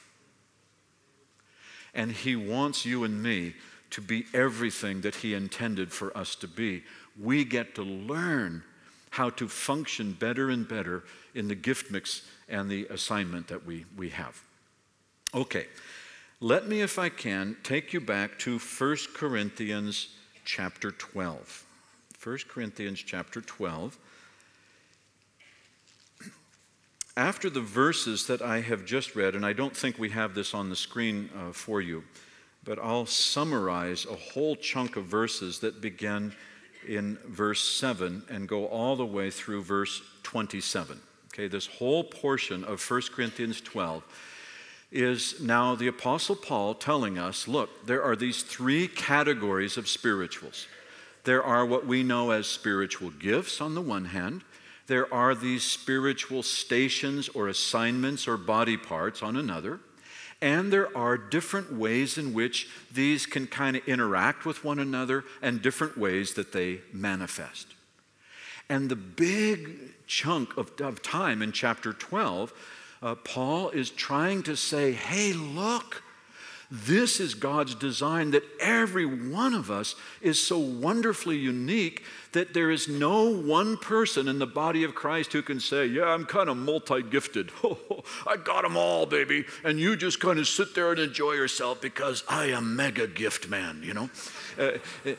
And 1.93 2.11
He 2.11 2.35
wants 2.35 2.85
you 2.85 3.03
and 3.03 3.21
me 3.21 3.53
to 3.91 4.01
be 4.01 4.25
everything 4.33 5.01
that 5.01 5.15
He 5.15 5.33
intended 5.35 5.91
for 5.91 6.15
us 6.17 6.35
to 6.35 6.47
be. 6.47 6.83
We 7.19 7.45
get 7.45 7.75
to 7.75 7.83
learn 7.83 8.63
how 9.11 9.29
to 9.31 9.47
function 9.47 10.13
better 10.13 10.49
and 10.49 10.67
better 10.67 11.03
in 11.33 11.47
the 11.47 11.55
gift 11.55 11.91
mix 11.91 12.23
and 12.47 12.69
the 12.69 12.85
assignment 12.87 13.47
that 13.47 13.65
we, 13.65 13.85
we 13.97 14.09
have. 14.09 14.41
Okay, 15.33 15.67
let 16.39 16.67
me, 16.67 16.81
if 16.81 16.97
I 16.97 17.09
can, 17.09 17.57
take 17.63 17.93
you 17.93 17.99
back 17.99 18.39
to 18.39 18.59
1 18.59 18.97
Corinthians 19.13 20.09
chapter 20.45 20.91
12. 20.91 21.65
1 22.23 22.37
Corinthians 22.47 22.99
chapter 22.99 23.41
12. 23.41 23.97
After 27.17 27.49
the 27.49 27.61
verses 27.61 28.27
that 28.27 28.41
I 28.41 28.61
have 28.61 28.85
just 28.85 29.15
read, 29.15 29.35
and 29.35 29.45
I 29.45 29.51
don't 29.51 29.75
think 29.75 29.99
we 29.99 30.09
have 30.11 30.33
this 30.33 30.53
on 30.53 30.69
the 30.69 30.75
screen 30.75 31.29
uh, 31.37 31.51
for 31.51 31.81
you, 31.81 32.03
but 32.63 32.79
I'll 32.79 33.05
summarize 33.05 34.05
a 34.05 34.15
whole 34.15 34.55
chunk 34.55 34.95
of 34.95 35.05
verses 35.05 35.59
that 35.59 35.81
begin 35.81 36.33
in 36.87 37.17
verse 37.27 37.61
7 37.61 38.23
and 38.29 38.47
go 38.47 38.65
all 38.67 38.95
the 38.95 39.05
way 39.05 39.29
through 39.29 39.63
verse 39.63 40.01
27. 40.23 40.99
Okay, 41.33 41.47
this 41.47 41.67
whole 41.67 42.03
portion 42.03 42.63
of 42.63 42.81
1 42.81 43.01
Corinthians 43.13 43.61
12 43.61 44.03
is 44.91 45.39
now 45.39 45.75
the 45.75 45.87
Apostle 45.87 46.35
Paul 46.35 46.73
telling 46.73 47.17
us 47.17 47.47
look, 47.47 47.85
there 47.85 48.03
are 48.03 48.15
these 48.15 48.41
three 48.41 48.87
categories 48.87 49.77
of 49.77 49.87
spirituals. 49.87 50.67
There 51.23 51.43
are 51.43 51.65
what 51.65 51.85
we 51.85 52.01
know 52.01 52.31
as 52.31 52.47
spiritual 52.47 53.11
gifts 53.11 53.61
on 53.61 53.75
the 53.75 53.81
one 53.81 54.05
hand. 54.05 54.43
There 54.87 55.13
are 55.13 55.35
these 55.35 55.63
spiritual 55.63 56.41
stations 56.41 57.29
or 57.29 57.47
assignments 57.47 58.27
or 58.27 58.37
body 58.37 58.77
parts 58.77 59.21
on 59.21 59.35
another. 59.35 59.79
And 60.41 60.71
there 60.71 60.95
are 60.97 61.17
different 61.17 61.73
ways 61.73 62.17
in 62.17 62.33
which 62.33 62.69
these 62.91 63.25
can 63.25 63.47
kind 63.47 63.75
of 63.75 63.87
interact 63.87 64.45
with 64.45 64.63
one 64.63 64.79
another 64.79 65.25
and 65.41 65.61
different 65.61 65.97
ways 65.97 66.35
that 66.35 66.53
they 66.53 66.79
manifest. 66.93 67.67
And 68.69 68.87
the 68.89 68.95
big 68.95 70.05
chunk 70.07 70.55
of, 70.55 70.71
of 70.79 71.01
time 71.01 71.41
in 71.41 71.51
chapter 71.51 71.91
12, 71.91 72.53
uh, 73.01 73.15
Paul 73.15 73.69
is 73.69 73.89
trying 73.89 74.43
to 74.43 74.55
say, 74.55 74.93
hey, 74.93 75.33
look, 75.33 76.03
this 76.71 77.19
is 77.19 77.33
God's 77.33 77.73
design 77.73 78.29
that 78.31 78.43
every 78.59 79.05
one 79.05 79.55
of 79.55 79.71
us 79.71 79.95
is 80.21 80.39
so 80.39 80.59
wonderfully 80.59 81.35
unique 81.35 82.03
that 82.33 82.53
there 82.53 82.69
is 82.69 82.87
no 82.87 83.23
one 83.23 83.75
person 83.75 84.27
in 84.27 84.37
the 84.37 84.45
body 84.45 84.83
of 84.83 84.93
Christ 84.93 85.33
who 85.33 85.41
can 85.41 85.59
say, 85.59 85.87
Yeah, 85.87 86.05
I'm 86.05 86.25
kind 86.25 86.47
of 86.47 86.57
multi 86.57 87.01
gifted. 87.01 87.51
I 88.27 88.37
got 88.37 88.61
them 88.61 88.77
all, 88.77 89.07
baby. 89.07 89.45
And 89.63 89.79
you 89.79 89.95
just 89.95 90.19
kind 90.19 90.37
of 90.37 90.47
sit 90.47 90.75
there 90.75 90.91
and 90.91 90.99
enjoy 90.99 91.31
yourself 91.31 91.81
because 91.81 92.23
I 92.29 92.45
am 92.47 92.75
mega 92.75 93.07
gift 93.07 93.49
man, 93.49 93.81
you 93.83 93.95
know? 93.95 94.09
Uh, 94.55 94.71
uh, 95.07 95.13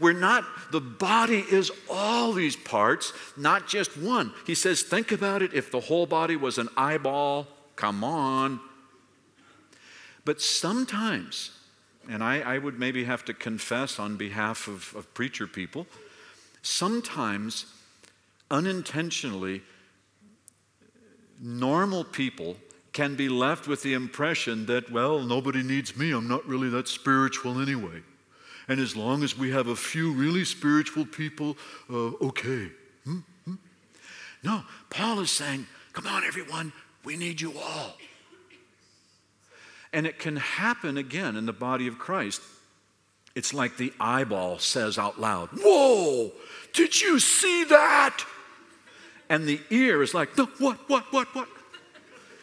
we're 0.00 0.12
not, 0.12 0.44
the 0.70 0.82
body 0.82 1.42
is 1.50 1.72
all 1.88 2.34
these 2.34 2.56
parts, 2.56 3.14
not 3.38 3.66
just 3.66 3.96
one. 3.96 4.34
He 4.46 4.54
says, 4.54 4.82
Think 4.82 5.12
about 5.12 5.40
it. 5.40 5.54
If 5.54 5.70
the 5.70 5.80
whole 5.80 6.04
body 6.04 6.36
was 6.36 6.58
an 6.58 6.68
eyeball, 6.76 7.46
come 7.74 8.04
on, 8.04 8.60
but 10.30 10.40
sometimes, 10.40 11.50
and 12.08 12.22
I, 12.22 12.38
I 12.38 12.58
would 12.58 12.78
maybe 12.78 13.02
have 13.02 13.24
to 13.24 13.34
confess 13.34 13.98
on 13.98 14.16
behalf 14.16 14.68
of, 14.68 14.94
of 14.94 15.12
preacher 15.12 15.48
people, 15.48 15.88
sometimes 16.62 17.66
unintentionally, 18.48 19.62
normal 21.42 22.04
people 22.04 22.56
can 22.92 23.16
be 23.16 23.28
left 23.28 23.66
with 23.66 23.82
the 23.82 23.92
impression 23.92 24.66
that, 24.66 24.92
well, 24.92 25.18
nobody 25.18 25.64
needs 25.64 25.96
me. 25.96 26.12
I'm 26.12 26.28
not 26.28 26.46
really 26.46 26.68
that 26.68 26.86
spiritual 26.86 27.60
anyway. 27.60 28.00
And 28.68 28.78
as 28.78 28.94
long 28.94 29.24
as 29.24 29.36
we 29.36 29.50
have 29.50 29.66
a 29.66 29.74
few 29.74 30.12
really 30.12 30.44
spiritual 30.44 31.06
people, 31.06 31.56
uh, 31.92 32.12
okay. 32.22 32.70
Hmm? 33.02 33.18
Hmm? 33.46 33.54
No, 34.44 34.62
Paul 34.90 35.18
is 35.18 35.32
saying, 35.32 35.66
come 35.92 36.06
on, 36.06 36.22
everyone, 36.22 36.72
we 37.02 37.16
need 37.16 37.40
you 37.40 37.58
all. 37.58 37.96
And 39.92 40.06
it 40.06 40.18
can 40.18 40.36
happen 40.36 40.96
again 40.96 41.36
in 41.36 41.46
the 41.46 41.52
body 41.52 41.86
of 41.86 41.98
Christ. 41.98 42.42
It's 43.34 43.54
like 43.54 43.76
the 43.76 43.92
eyeball 44.00 44.58
says 44.58 44.98
out 44.98 45.20
loud, 45.20 45.48
Whoa, 45.50 46.32
did 46.72 47.00
you 47.00 47.18
see 47.18 47.64
that? 47.64 48.24
And 49.28 49.46
the 49.46 49.60
ear 49.70 50.02
is 50.02 50.14
like, 50.14 50.36
No, 50.36 50.46
what, 50.58 50.88
what, 50.88 51.12
what, 51.12 51.34
what? 51.34 51.48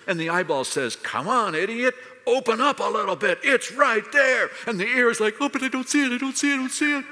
And 0.07 0.19
the 0.19 0.29
eyeball 0.29 0.63
says, 0.63 0.95
Come 0.95 1.27
on, 1.27 1.55
idiot, 1.55 1.93
open 2.25 2.61
up 2.61 2.79
a 2.79 2.83
little 2.83 3.15
bit. 3.15 3.39
It's 3.43 3.71
right 3.71 4.03
there. 4.11 4.49
And 4.65 4.79
the 4.79 4.87
ear 4.87 5.09
is 5.09 5.19
like, 5.19 5.35
Oh, 5.39 5.49
but 5.49 5.63
I 5.63 5.67
don't 5.67 5.87
see 5.87 6.05
it, 6.05 6.11
I 6.11 6.17
don't 6.17 6.37
see 6.37 6.51
it, 6.51 6.55
I 6.55 6.57
don't 6.57 6.69
see 6.69 6.97
it 6.97 7.05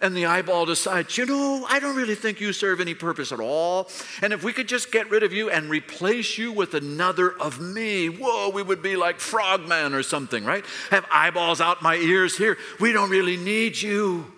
and 0.00 0.16
the 0.16 0.26
eyeball 0.26 0.66
decides, 0.66 1.16
you 1.16 1.26
know, 1.26 1.66
I 1.68 1.78
don't 1.78 1.96
really 1.96 2.14
think 2.14 2.40
you 2.40 2.52
serve 2.52 2.80
any 2.80 2.94
purpose 2.94 3.32
at 3.32 3.40
all. 3.40 3.88
And 4.22 4.32
if 4.32 4.42
we 4.42 4.52
could 4.52 4.68
just 4.68 4.92
get 4.92 5.10
rid 5.10 5.22
of 5.22 5.32
you 5.32 5.50
and 5.50 5.70
replace 5.70 6.36
you 6.36 6.52
with 6.52 6.74
another 6.74 7.30
of 7.40 7.60
me, 7.60 8.08
whoa, 8.08 8.50
we 8.50 8.62
would 8.62 8.82
be 8.82 8.96
like 8.96 9.20
frogman 9.20 9.94
or 9.94 10.02
something, 10.02 10.44
right? 10.44 10.64
Have 10.90 11.06
eyeballs 11.10 11.60
out 11.60 11.82
my 11.82 11.96
ears 11.96 12.36
here. 12.36 12.58
We 12.80 12.92
don't 12.92 13.10
really 13.10 13.36
need 13.36 13.80
you. 13.80 14.32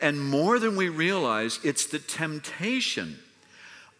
And 0.00 0.22
more 0.22 0.58
than 0.58 0.76
we 0.76 0.88
realize, 0.88 1.58
it's 1.64 1.86
the 1.86 1.98
temptation 1.98 3.18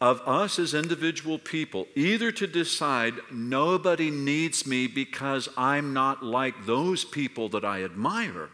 of 0.01 0.21
us 0.29 0.59
as 0.59 0.75
individual 0.75 1.39
people 1.39 1.89
either 1.95 2.31
to 2.31 2.47
decide 2.47 3.15
nobody 3.33 4.11
needs 4.11 4.67
me 4.67 4.87
because 4.87 5.49
I'm 5.57 5.95
not 5.95 6.23
like 6.23 6.67
those 6.67 7.05
people 7.05 7.49
that 7.51 7.65
I 7.65 7.83
admire 7.83 8.51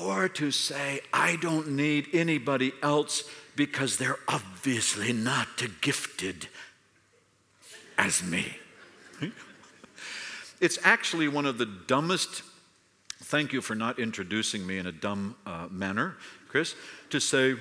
or 0.00 0.28
to 0.28 0.50
say, 0.50 1.00
I 1.12 1.36
don't 1.36 1.72
need 1.72 2.08
anybody 2.12 2.72
else 2.82 3.24
because 3.56 3.96
they're 3.96 4.18
obviously 4.28 5.12
not 5.12 5.48
gifted 5.80 6.48
as 7.98 8.22
me. 8.22 8.56
it's 10.60 10.78
actually 10.82 11.28
one 11.28 11.46
of 11.46 11.58
the 11.58 11.66
dumbest, 11.66 12.42
thank 13.24 13.52
you 13.52 13.60
for 13.60 13.74
not 13.74 13.98
introducing 13.98 14.66
me 14.66 14.78
in 14.78 14.86
a 14.86 14.92
dumb 14.92 15.36
uh, 15.44 15.66
manner, 15.70 16.16
Chris, 16.48 16.74
to 17.10 17.20
say, 17.20 17.56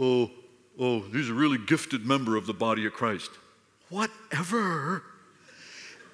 oh, 0.00 0.30
oh, 0.78 1.00
he's 1.12 1.30
a 1.30 1.34
really 1.34 1.58
gifted 1.58 2.04
member 2.04 2.36
of 2.36 2.46
the 2.46 2.54
body 2.54 2.84
of 2.86 2.92
Christ. 2.92 3.30
Whatever. 3.88 5.04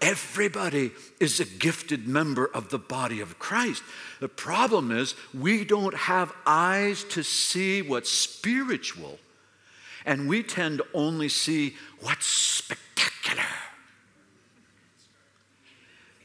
Everybody 0.00 0.92
is 1.18 1.40
a 1.40 1.44
gifted 1.44 2.08
member 2.08 2.46
of 2.46 2.70
the 2.70 2.78
body 2.78 3.20
of 3.20 3.38
Christ. 3.38 3.82
The 4.18 4.28
problem 4.28 4.90
is 4.90 5.14
we 5.34 5.64
don't 5.64 5.94
have 5.94 6.32
eyes 6.46 7.04
to 7.04 7.22
see 7.22 7.82
what's 7.82 8.10
spiritual, 8.10 9.18
and 10.06 10.26
we 10.26 10.42
tend 10.42 10.78
to 10.78 10.86
only 10.94 11.28
see 11.28 11.76
what's 12.00 12.26
spectacular. 12.26 13.44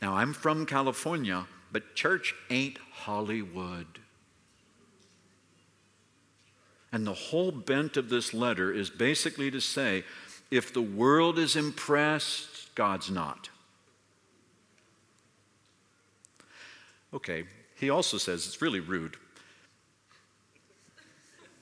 Now, 0.01 0.15
I'm 0.15 0.33
from 0.33 0.65
California, 0.65 1.45
but 1.71 1.95
church 1.95 2.33
ain't 2.49 2.77
Hollywood. 2.93 3.87
And 6.93 7.05
the 7.05 7.13
whole 7.13 7.51
bent 7.51 7.97
of 7.97 8.07
this 8.07 8.33
letter 8.33 8.71
is 8.71 8.89
basically 8.89 9.51
to 9.51 9.59
say 9.59 10.05
if 10.49 10.73
the 10.73 10.81
world 10.81 11.37
is 11.37 11.57
impressed, 11.57 12.73
God's 12.75 13.11
not. 13.11 13.49
Okay, 17.15 17.45
he 17.75 17.89
also 17.89 18.17
says 18.17 18.45
it's 18.45 18.61
really 18.61 18.81
rude. 18.81 19.15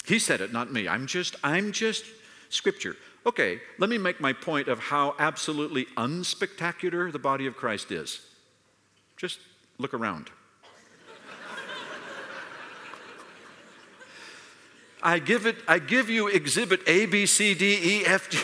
He 0.05 0.17
said 0.17 0.41
it, 0.41 0.51
not 0.51 0.73
me. 0.73 0.87
I'm 0.87 1.05
just, 1.05 1.35
I'm 1.43 1.71
just 1.71 2.03
scripture. 2.49 2.97
Okay, 3.25 3.61
let 3.77 3.89
me 3.89 3.99
make 3.99 4.19
my 4.19 4.33
point 4.33 4.67
of 4.67 4.79
how 4.79 5.15
absolutely 5.19 5.85
unspectacular 5.95 7.11
the 7.11 7.19
body 7.19 7.45
of 7.45 7.55
Christ 7.55 7.91
is. 7.91 8.19
Just 9.15 9.39
look 9.77 9.93
around. 9.93 10.29
I 15.05 15.19
give 15.19 15.45
it, 15.45 15.57
I 15.67 15.79
give 15.79 16.09
you 16.09 16.29
exhibit 16.29 16.81
A, 16.87 17.05
B, 17.05 17.25
C, 17.25 17.53
D, 17.53 17.99
E, 17.99 18.05
F, 18.05 18.29
G. 18.29 18.39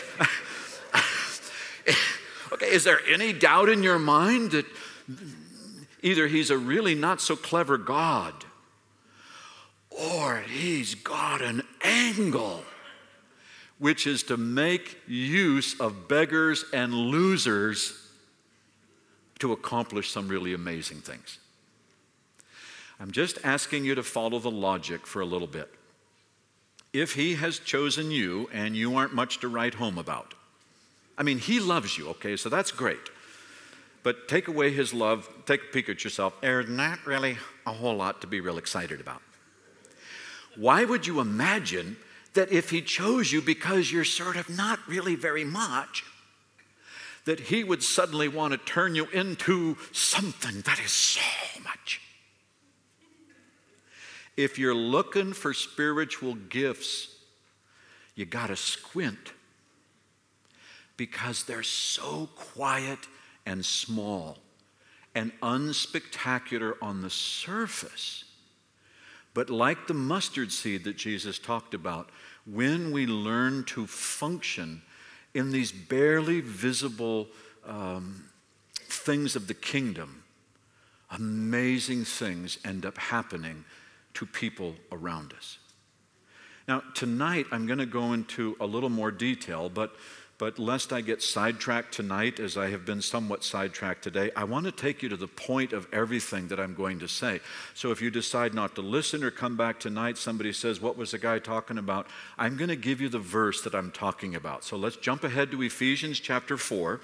okay, 2.52 2.70
is 2.70 2.84
there 2.84 3.00
any 3.08 3.32
doubt 3.32 3.70
in 3.70 3.82
your 3.82 3.98
mind 3.98 4.50
that 4.52 4.66
either 6.02 6.28
he's 6.28 6.50
a 6.50 6.58
really 6.58 6.94
not 6.94 7.20
so 7.20 7.36
clever 7.36 7.78
God 7.78 8.44
or 9.90 10.38
he's 10.38 10.94
got 10.94 11.42
an 11.42 11.62
angle, 11.82 12.62
which 13.78 14.06
is 14.06 14.22
to 14.24 14.36
make 14.36 14.98
use 15.06 15.78
of 15.80 16.08
beggars 16.08 16.64
and 16.72 16.94
losers 16.94 17.96
to 19.40 19.52
accomplish 19.52 20.10
some 20.10 20.28
really 20.28 20.54
amazing 20.54 20.98
things. 20.98 21.38
I'm 23.00 23.10
just 23.10 23.38
asking 23.42 23.84
you 23.84 23.94
to 23.94 24.02
follow 24.02 24.38
the 24.38 24.50
logic 24.50 25.06
for 25.06 25.20
a 25.20 25.26
little 25.26 25.48
bit. 25.48 25.72
If 26.92 27.14
he 27.14 27.34
has 27.36 27.58
chosen 27.58 28.10
you 28.10 28.48
and 28.52 28.76
you 28.76 28.96
aren't 28.96 29.14
much 29.14 29.40
to 29.40 29.48
write 29.48 29.74
home 29.74 29.96
about, 29.96 30.34
I 31.16 31.22
mean, 31.22 31.38
he 31.38 31.60
loves 31.60 31.96
you, 31.96 32.08
okay, 32.10 32.36
so 32.36 32.48
that's 32.48 32.70
great. 32.70 33.10
But 34.02 34.28
take 34.28 34.48
away 34.48 34.70
his 34.70 34.94
love, 34.94 35.28
take 35.46 35.62
a 35.62 35.72
peek 35.72 35.88
at 35.88 36.04
yourself. 36.04 36.40
There's 36.40 36.68
not 36.68 37.04
really 37.06 37.36
a 37.66 37.72
whole 37.72 37.96
lot 37.96 38.20
to 38.22 38.26
be 38.26 38.40
real 38.40 38.58
excited 38.58 39.00
about. 39.00 39.20
Why 40.56 40.84
would 40.84 41.06
you 41.06 41.20
imagine 41.20 41.96
that 42.34 42.50
if 42.50 42.70
he 42.70 42.80
chose 42.80 43.32
you 43.32 43.42
because 43.42 43.92
you're 43.92 44.04
sort 44.04 44.36
of 44.36 44.48
not 44.48 44.78
really 44.88 45.14
very 45.14 45.44
much, 45.44 46.04
that 47.26 47.40
he 47.40 47.62
would 47.62 47.82
suddenly 47.82 48.28
want 48.28 48.52
to 48.52 48.58
turn 48.58 48.94
you 48.94 49.06
into 49.06 49.76
something 49.92 50.62
that 50.62 50.80
is 50.80 50.92
so 50.92 51.20
much? 51.62 52.00
If 54.36 54.58
you're 54.58 54.74
looking 54.74 55.34
for 55.34 55.52
spiritual 55.52 56.34
gifts, 56.34 57.14
you 58.14 58.24
got 58.24 58.46
to 58.46 58.56
squint 58.56 59.32
because 60.96 61.44
they're 61.44 61.62
so 61.62 62.28
quiet 62.34 62.98
and 63.50 63.64
small 63.64 64.38
and 65.12 65.32
unspectacular 65.42 66.74
on 66.80 67.02
the 67.02 67.10
surface. 67.10 68.24
But 69.34 69.50
like 69.50 69.88
the 69.88 69.94
mustard 69.94 70.52
seed 70.52 70.84
that 70.84 70.96
Jesus 70.96 71.36
talked 71.36 71.74
about, 71.74 72.10
when 72.46 72.92
we 72.92 73.06
learn 73.06 73.64
to 73.64 73.88
function 73.88 74.82
in 75.34 75.50
these 75.50 75.72
barely 75.72 76.40
visible 76.40 77.26
um, 77.66 78.24
things 78.74 79.34
of 79.34 79.48
the 79.48 79.54
kingdom, 79.54 80.22
amazing 81.10 82.04
things 82.04 82.56
end 82.64 82.86
up 82.86 82.96
happening 82.98 83.64
to 84.14 84.26
people 84.26 84.76
around 84.92 85.34
us. 85.36 85.58
Now, 86.68 86.84
tonight 86.94 87.46
I'm 87.50 87.66
going 87.66 87.80
to 87.80 87.86
go 87.86 88.12
into 88.12 88.56
a 88.60 88.66
little 88.66 88.90
more 88.90 89.10
detail, 89.10 89.68
but 89.68 89.96
but 90.40 90.58
lest 90.58 90.90
I 90.90 91.02
get 91.02 91.22
sidetracked 91.22 91.92
tonight, 91.92 92.40
as 92.40 92.56
I 92.56 92.70
have 92.70 92.86
been 92.86 93.02
somewhat 93.02 93.44
sidetracked 93.44 94.02
today, 94.02 94.30
I 94.34 94.44
want 94.44 94.64
to 94.64 94.72
take 94.72 95.02
you 95.02 95.10
to 95.10 95.16
the 95.18 95.28
point 95.28 95.74
of 95.74 95.86
everything 95.92 96.48
that 96.48 96.58
I'm 96.58 96.72
going 96.72 96.98
to 97.00 97.08
say. 97.08 97.40
So 97.74 97.90
if 97.90 98.00
you 98.00 98.10
decide 98.10 98.54
not 98.54 98.74
to 98.76 98.80
listen 98.80 99.22
or 99.22 99.30
come 99.30 99.58
back 99.58 99.78
tonight, 99.78 100.16
somebody 100.16 100.54
says, 100.54 100.80
What 100.80 100.96
was 100.96 101.10
the 101.10 101.18
guy 101.18 101.40
talking 101.40 101.76
about? 101.76 102.06
I'm 102.38 102.56
going 102.56 102.70
to 102.70 102.76
give 102.76 103.02
you 103.02 103.10
the 103.10 103.18
verse 103.18 103.60
that 103.64 103.74
I'm 103.74 103.90
talking 103.90 104.34
about. 104.34 104.64
So 104.64 104.78
let's 104.78 104.96
jump 104.96 105.24
ahead 105.24 105.50
to 105.50 105.60
Ephesians 105.60 106.18
chapter 106.18 106.56
4. 106.56 107.02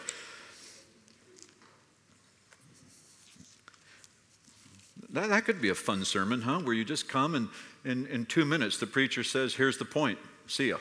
That, 5.11 5.29
that 5.29 5.45
could 5.45 5.61
be 5.61 5.69
a 5.69 5.75
fun 5.75 6.07
sermon, 6.07 6.41
huh? 6.41 6.61
Where 6.61 6.75
you 6.75 6.87
just 6.87 7.07
come 7.07 7.35
and 7.35 7.51
in, 7.85 8.07
in 8.07 8.25
two 8.25 8.47
minutes 8.47 8.79
the 8.79 8.87
preacher 8.87 9.23
says, 9.23 9.57
Here's 9.57 9.77
the 9.77 9.85
point. 9.85 10.19
See 10.47 10.71
ya. 10.71 10.79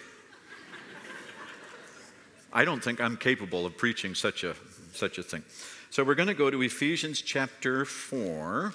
I 2.55 2.63
don't 2.63 2.81
think 2.81 3.01
I'm 3.01 3.17
capable 3.17 3.65
of 3.65 3.75
preaching 3.75 4.15
such 4.15 4.45
a, 4.45 4.55
such 4.93 5.17
a 5.17 5.23
thing. 5.23 5.43
So 5.89 6.05
we're 6.05 6.15
going 6.15 6.29
to 6.29 6.33
go 6.33 6.49
to 6.49 6.61
Ephesians 6.61 7.21
chapter 7.21 7.83
4. 7.83 8.71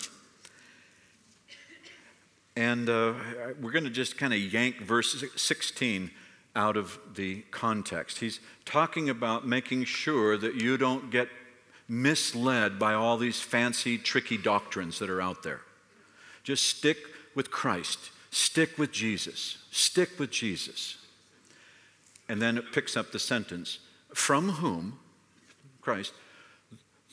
And 2.57 2.91
uh, 2.91 3.14
we're 3.59 3.70
going 3.70 3.85
to 3.85 3.91
just 3.91 4.18
kind 4.18 4.35
of 4.35 4.39
yank 4.39 4.83
verse 4.83 5.24
16 5.35 6.11
out 6.55 6.76
of 6.76 6.99
the 7.14 7.41
context. 7.51 8.18
He's 8.18 8.41
talking 8.66 9.09
about 9.09 9.47
making 9.47 9.85
sure 9.85 10.37
that 10.37 10.57
you 10.57 10.76
don't 10.76 11.11
get 11.11 11.28
misled 11.89 12.78
by 12.78 12.93
all 12.93 13.16
these 13.16 13.41
fancy, 13.41 13.97
tricky 13.97 14.37
doctrines 14.37 14.99
that 14.99 15.09
are 15.09 15.22
out 15.22 15.43
there. 15.43 15.62
Just 16.43 16.66
stick 16.66 16.99
with 17.35 17.51
Christ, 17.51 18.11
stick 18.31 18.76
with 18.76 18.93
Jesus, 18.93 19.57
stick 19.70 20.18
with 20.18 20.31
Jesus. 20.31 20.99
And 22.31 22.41
then 22.41 22.57
it 22.57 22.70
picks 22.70 22.97
up 22.97 23.11
the 23.11 23.18
sentence 23.18 23.81
from 24.14 24.51
whom, 24.51 25.01
Christ, 25.81 26.12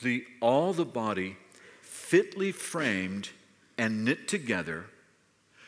the, 0.00 0.24
all 0.40 0.72
the 0.72 0.84
body 0.84 1.36
fitly 1.82 2.52
framed 2.52 3.30
and 3.76 4.04
knit 4.04 4.28
together 4.28 4.84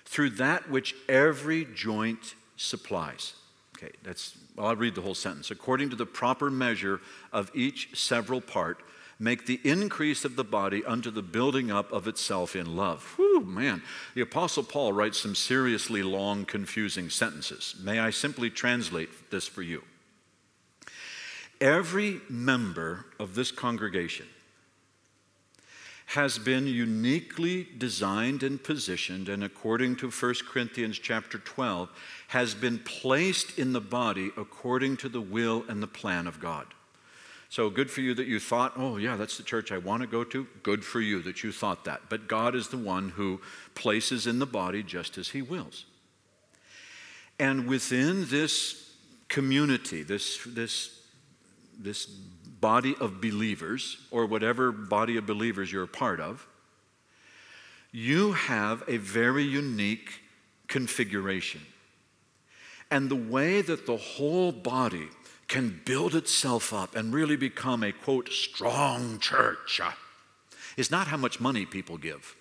through 0.05 0.31
that 0.31 0.71
which 0.71 0.95
every 1.09 1.67
joint 1.75 2.37
supplies. 2.57 3.35
Okay, 3.77 3.91
that's, 4.05 4.39
well, 4.55 4.69
I'll 4.69 4.77
read 4.77 4.95
the 4.95 5.03
whole 5.03 5.17
sentence. 5.17 5.51
According 5.51 5.91
to 5.91 5.97
the 5.97 6.07
proper 6.07 6.49
measure 6.49 7.01
of 7.33 7.51
each 7.53 7.99
several 7.99 8.41
part, 8.41 8.85
make 9.21 9.45
the 9.45 9.61
increase 9.63 10.25
of 10.25 10.35
the 10.35 10.43
body 10.43 10.83
unto 10.85 11.11
the 11.11 11.23
building 11.23 11.71
up 11.71 11.93
of 11.93 12.09
itself 12.09 12.57
in 12.57 12.75
love. 12.75 13.05
Whew, 13.17 13.43
man. 13.43 13.83
The 14.15 14.23
Apostle 14.23 14.65
Paul 14.65 14.95
writes 14.95 15.21
some 15.21 15.35
seriously 15.35 16.03
long, 16.03 16.47
confusing 16.47 17.11
sentences. 17.11 17.77
May 17.81 18.01
I 18.01 18.11
simply 18.11 18.49
translate 18.49 19.31
this 19.31 19.47
for 19.47 19.63
you? 19.63 19.85
Every 21.61 22.23
member 22.31 23.05
of 23.19 23.35
this 23.35 23.53
congregation 23.53 24.27
has 26.07 26.39
been 26.39 26.67
uniquely 26.67 27.69
designed 27.77 28.43
and 28.43 28.65
positioned 28.65 29.29
and 29.29 29.45
according 29.45 29.95
to 29.95 30.11
1 30.11 30.35
Corinthians 30.51 30.99
chapter 30.99 31.39
12 31.39 31.89
has 32.29 32.55
been 32.55 32.79
placed 32.79 33.59
in 33.59 33.75
the 33.75 33.81
body 33.81 34.31
according 34.37 34.97
to 34.97 35.09
the 35.09 35.21
will 35.21 35.65
and 35.69 35.83
the 35.83 35.87
plan 35.87 36.27
of 36.27 36.41
God. 36.41 36.67
So 37.51 37.69
good 37.69 37.91
for 37.91 38.01
you 38.01 38.15
that 38.15 38.29
you 38.29 38.39
thought, 38.39 38.75
oh, 38.77 38.97
yeah, 38.97 39.17
that's 39.17 39.37
the 39.37 39.43
church 39.43 39.73
I 39.73 39.79
want 39.79 40.03
to 40.03 40.07
go 40.07 40.23
to. 40.23 40.47
Good 40.63 40.85
for 40.85 41.01
you 41.01 41.21
that 41.23 41.43
you 41.43 41.51
thought 41.51 41.85
that. 41.85 42.03
But 42.09 42.29
God 42.29 42.55
is 42.55 42.69
the 42.69 42.79
one 42.79 43.09
who 43.09 43.41
places 43.75 44.29
in 44.29 44.39
the 44.39 44.47
body 44.47 44.85
just 44.85 45.19
as 45.19 45.31
He 45.31 45.43
wills. 45.43 45.85
And 47.41 47.67
within 47.67 48.29
this 48.29 48.95
community, 49.29 50.05
this, 50.05 50.39
this, 50.47 50.97
this 51.77 52.07
body 52.07 52.95
of 53.01 53.21
believers, 53.21 53.97
or 54.13 54.27
whatever 54.27 54.71
body 54.71 55.17
of 55.17 55.27
believers 55.27 55.73
you're 55.73 55.83
a 55.83 55.89
part 55.89 56.21
of, 56.21 56.47
you 57.91 58.31
have 58.31 58.85
a 58.87 58.99
very 58.99 59.43
unique 59.43 60.21
configuration. 60.69 61.63
And 62.93 63.09
the 63.09 63.17
way 63.17 63.61
that 63.61 63.87
the 63.87 63.97
whole 63.97 64.53
body 64.53 65.09
can 65.51 65.81
build 65.85 66.15
itself 66.15 66.73
up 66.73 66.95
and 66.95 67.13
really 67.13 67.37
become 67.37 67.83
a 67.83 67.91
quote 67.91 68.31
strong 68.31 69.19
church 69.19 69.81
is 70.77 70.93
not 70.93 71.09
how 71.09 71.17
much 71.17 71.41
money 71.41 71.67
people 71.67 71.99
give. 71.99 72.37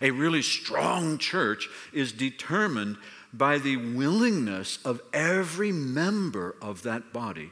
A 0.00 0.10
really 0.10 0.40
strong 0.40 1.18
church 1.18 1.68
is 1.92 2.10
determined 2.10 2.96
by 3.34 3.58
the 3.58 3.76
willingness 3.76 4.78
of 4.82 5.02
every 5.12 5.72
member 5.72 6.56
of 6.62 6.82
that 6.84 7.12
body 7.12 7.50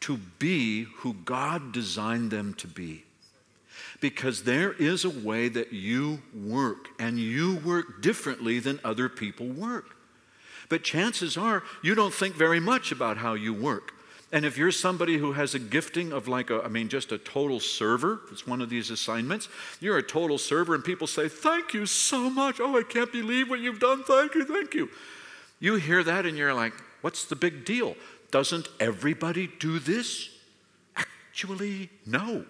to 0.00 0.18
be 0.38 0.84
who 0.98 1.14
God 1.14 1.72
designed 1.72 2.30
them 2.30 2.52
to 2.54 2.66
be. 2.66 3.04
Because 4.00 4.44
there 4.44 4.74
is 4.74 5.06
a 5.06 5.10
way 5.10 5.48
that 5.48 5.72
you 5.72 6.20
work, 6.34 6.88
and 6.98 7.18
you 7.18 7.56
work 7.56 8.02
differently 8.02 8.58
than 8.58 8.78
other 8.84 9.08
people 9.08 9.46
work. 9.46 9.95
But 10.68 10.82
chances 10.82 11.36
are 11.36 11.62
you 11.82 11.94
don't 11.94 12.14
think 12.14 12.34
very 12.34 12.60
much 12.60 12.92
about 12.92 13.18
how 13.18 13.34
you 13.34 13.54
work. 13.54 13.92
And 14.32 14.44
if 14.44 14.58
you're 14.58 14.72
somebody 14.72 15.18
who 15.18 15.32
has 15.32 15.54
a 15.54 15.58
gifting 15.58 16.12
of 16.12 16.26
like 16.26 16.50
a, 16.50 16.60
I 16.62 16.68
mean, 16.68 16.88
just 16.88 17.12
a 17.12 17.18
total 17.18 17.60
server, 17.60 18.20
it's 18.32 18.46
one 18.46 18.60
of 18.60 18.68
these 18.68 18.90
assignments, 18.90 19.48
you're 19.80 19.98
a 19.98 20.02
total 20.02 20.36
server 20.36 20.74
and 20.74 20.84
people 20.84 21.06
say, 21.06 21.28
Thank 21.28 21.74
you 21.74 21.86
so 21.86 22.28
much. 22.28 22.60
Oh, 22.60 22.76
I 22.76 22.82
can't 22.82 23.12
believe 23.12 23.48
what 23.48 23.60
you've 23.60 23.78
done. 23.78 24.02
Thank 24.02 24.34
you, 24.34 24.44
thank 24.44 24.74
you. 24.74 24.90
You 25.60 25.76
hear 25.76 26.02
that 26.02 26.26
and 26.26 26.36
you're 26.36 26.54
like, 26.54 26.72
what's 27.00 27.24
the 27.24 27.36
big 27.36 27.64
deal? 27.64 27.96
Doesn't 28.30 28.68
everybody 28.80 29.48
do 29.58 29.78
this? 29.78 30.28
Actually, 30.96 31.90
no. 32.04 32.44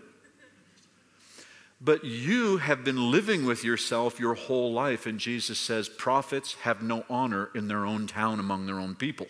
But 1.81 2.05
you 2.05 2.57
have 2.57 2.85
been 2.85 3.11
living 3.11 3.45
with 3.45 3.63
yourself 3.63 4.19
your 4.19 4.35
whole 4.35 4.73
life, 4.73 5.05
and 5.05 5.19
Jesus 5.19 5.59
says 5.59 5.89
prophets 5.89 6.55
have 6.63 6.83
no 6.83 7.05
honor 7.11 7.51
in 7.55 7.69
their 7.69 7.85
own 7.85 8.07
town 8.07 8.41
among 8.41 8.67
their 8.67 8.81
own 8.81 8.95
people. 8.95 9.27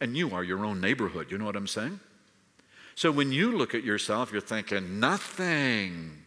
And 0.00 0.16
you 0.16 0.32
are 0.34 0.44
your 0.44 0.64
own 0.64 0.80
neighborhood. 0.80 1.30
You 1.30 1.38
know 1.38 1.44
what 1.44 1.56
I'm 1.56 1.66
saying? 1.66 1.98
So 2.94 3.10
when 3.10 3.32
you 3.32 3.56
look 3.56 3.74
at 3.74 3.82
yourself, 3.82 4.30
you're 4.32 4.40
thinking, 4.40 5.00
nothing. 5.00 6.22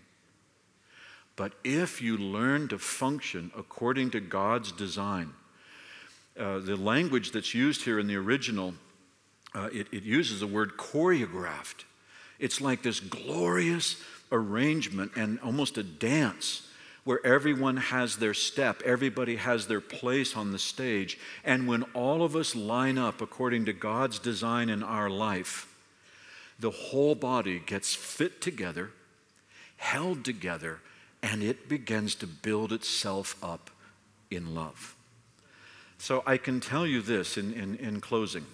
But 1.35 1.53
if 1.63 2.01
you 2.01 2.17
learn 2.17 2.67
to 2.67 2.77
function 2.77 3.51
according 3.57 4.11
to 4.11 4.19
God's 4.19 4.73
design, 4.73 5.33
uh, 6.37 6.59
the 6.59 6.75
language 6.75 7.31
that's 7.31 7.53
used 7.53 7.83
here 7.83 7.97
in 7.97 8.07
the 8.07 8.17
original, 8.17 8.73
uh, 9.55 9.69
it, 9.71 9.87
it 9.91 10.03
uses 10.03 10.41
the 10.41 10.47
word 10.47 10.77
choreographed. 10.77 11.85
It's 12.39 12.61
like 12.61 12.83
this 12.83 12.99
glorious 12.99 13.95
arrangement 14.31 15.11
and 15.15 15.39
almost 15.41 15.77
a 15.77 15.83
dance 15.83 16.67
where 17.03 17.25
everyone 17.25 17.77
has 17.77 18.17
their 18.17 18.33
step, 18.33 18.81
everybody 18.85 19.37
has 19.37 19.67
their 19.67 19.81
place 19.81 20.35
on 20.35 20.51
the 20.51 20.59
stage. 20.59 21.17
And 21.43 21.67
when 21.67 21.83
all 21.93 22.23
of 22.23 22.35
us 22.35 22.55
line 22.55 22.97
up 22.97 23.21
according 23.21 23.65
to 23.65 23.73
God's 23.73 24.19
design 24.19 24.69
in 24.69 24.83
our 24.83 25.09
life, 25.09 25.73
the 26.59 26.69
whole 26.69 27.15
body 27.15 27.61
gets 27.65 27.95
fit 27.95 28.41
together, 28.41 28.91
held 29.77 30.25
together, 30.25 30.81
and 31.23 31.41
it 31.41 31.67
begins 31.69 32.15
to 32.15 32.27
build 32.27 32.71
itself 32.71 33.35
up 33.43 33.69
in 34.29 34.53
love. 34.53 34.95
So 35.97 36.21
I 36.25 36.37
can 36.37 36.59
tell 36.59 36.85
you 36.85 37.01
this 37.01 37.37
in, 37.37 37.53
in, 37.53 37.75
in 37.75 38.01
closing. 38.01 38.45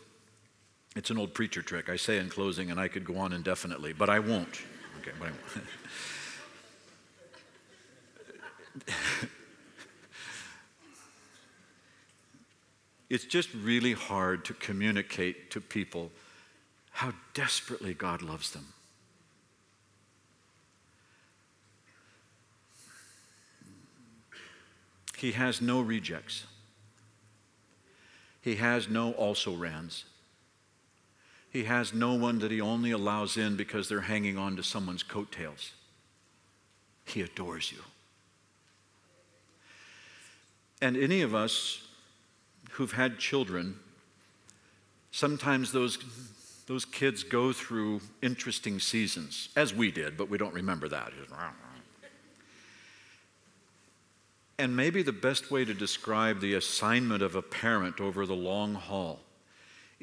It's 0.95 1.09
an 1.09 1.17
old 1.17 1.33
preacher 1.33 1.61
trick. 1.61 1.89
I 1.89 1.95
say 1.95 2.19
in 2.19 2.29
closing, 2.29 2.71
and 2.71 2.79
I 2.79 2.87
could 2.87 3.05
go 3.05 3.17
on 3.17 3.33
indefinitely, 3.33 3.93
but 3.93 4.09
I 4.09 4.19
won't. 4.19 4.61
Okay, 5.01 5.11
but 5.19 5.29
it's 13.09 13.25
just 13.25 13.49
really 13.53 13.93
hard 13.93 14.45
to 14.45 14.53
communicate 14.53 15.51
to 15.51 15.61
people 15.61 16.11
how 16.91 17.13
desperately 17.33 17.93
God 17.93 18.21
loves 18.21 18.51
them. 18.51 18.67
He 25.17 25.31
has 25.31 25.61
no 25.61 25.81
rejects. 25.81 26.45
He 28.41 28.55
has 28.57 28.87
no 28.89 29.11
also 29.13 29.55
rans. 29.55 30.05
He 31.55 31.63
has 31.63 31.93
no 31.93 32.15
one 32.15 32.39
that 32.39 32.51
he 32.51 32.59
only 32.59 32.91
allows 32.91 33.37
in 33.37 33.55
because 33.55 33.87
they're 33.87 34.01
hanging 34.01 34.37
on 34.37 34.57
to 34.57 34.61
someone's 34.61 35.03
coattails. 35.03 35.71
He 37.05 37.21
adores 37.21 37.71
you. 37.71 37.77
And 40.81 40.97
any 40.97 41.21
of 41.21 41.33
us 41.33 41.81
who've 42.71 42.91
had 42.91 43.19
children, 43.19 43.79
sometimes 45.11 45.71
those, 45.71 45.97
those 46.67 46.83
kids 46.83 47.23
go 47.23 47.53
through 47.53 48.01
interesting 48.21 48.77
seasons, 48.81 49.47
as 49.55 49.73
we 49.73 49.91
did, 49.91 50.17
but 50.17 50.29
we 50.29 50.37
don't 50.37 50.53
remember 50.53 50.89
that. 50.89 51.13
And 54.59 54.75
maybe 54.75 55.03
the 55.03 55.13
best 55.13 55.49
way 55.51 55.63
to 55.63 55.73
describe 55.73 56.41
the 56.41 56.55
assignment 56.55 57.23
of 57.23 57.33
a 57.33 57.41
parent 57.41 58.01
over 58.01 58.25
the 58.25 58.35
long 58.35 58.73
haul 58.73 59.21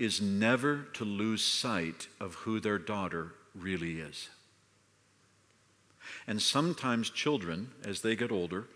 is 0.02 0.20
never 0.20 0.86
to 0.94 1.04
lose 1.04 1.44
sight 1.44 2.08
of 2.20 2.34
who 2.34 2.58
their 2.58 2.78
daughter 2.78 3.34
really 3.54 4.00
is. 4.00 4.28
And 6.26 6.42
sometimes 6.42 7.08
children, 7.08 7.70
as 7.84 8.00
they 8.00 8.16
get 8.16 8.32
older, 8.32 8.66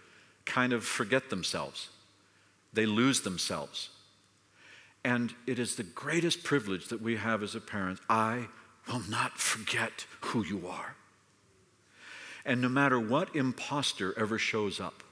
kind 0.45 0.73
of 0.73 0.85
forget 0.85 1.29
themselves. 1.29 1.91
They 2.73 2.87
lose 2.87 3.23
themselves. 3.23 3.91
And 5.05 5.35
it 5.49 5.59
is 5.59 5.75
the 5.75 5.83
greatest 5.83 6.45
privilege 6.45 6.87
that 6.89 7.03
we 7.03 7.17
have 7.17 7.43
as 7.43 7.57
a 7.57 7.61
parent. 7.61 7.99
I 8.09 8.47
will 8.87 9.03
not 9.09 9.39
forget 9.39 10.07
who 10.21 10.45
you 10.45 10.69
are. 10.69 10.95
And 12.45 12.61
no 12.61 12.69
matter 12.69 13.01
what 13.01 13.35
impostor 13.35 14.17
ever 14.17 14.39
shows 14.39 14.79
up, 14.79 15.03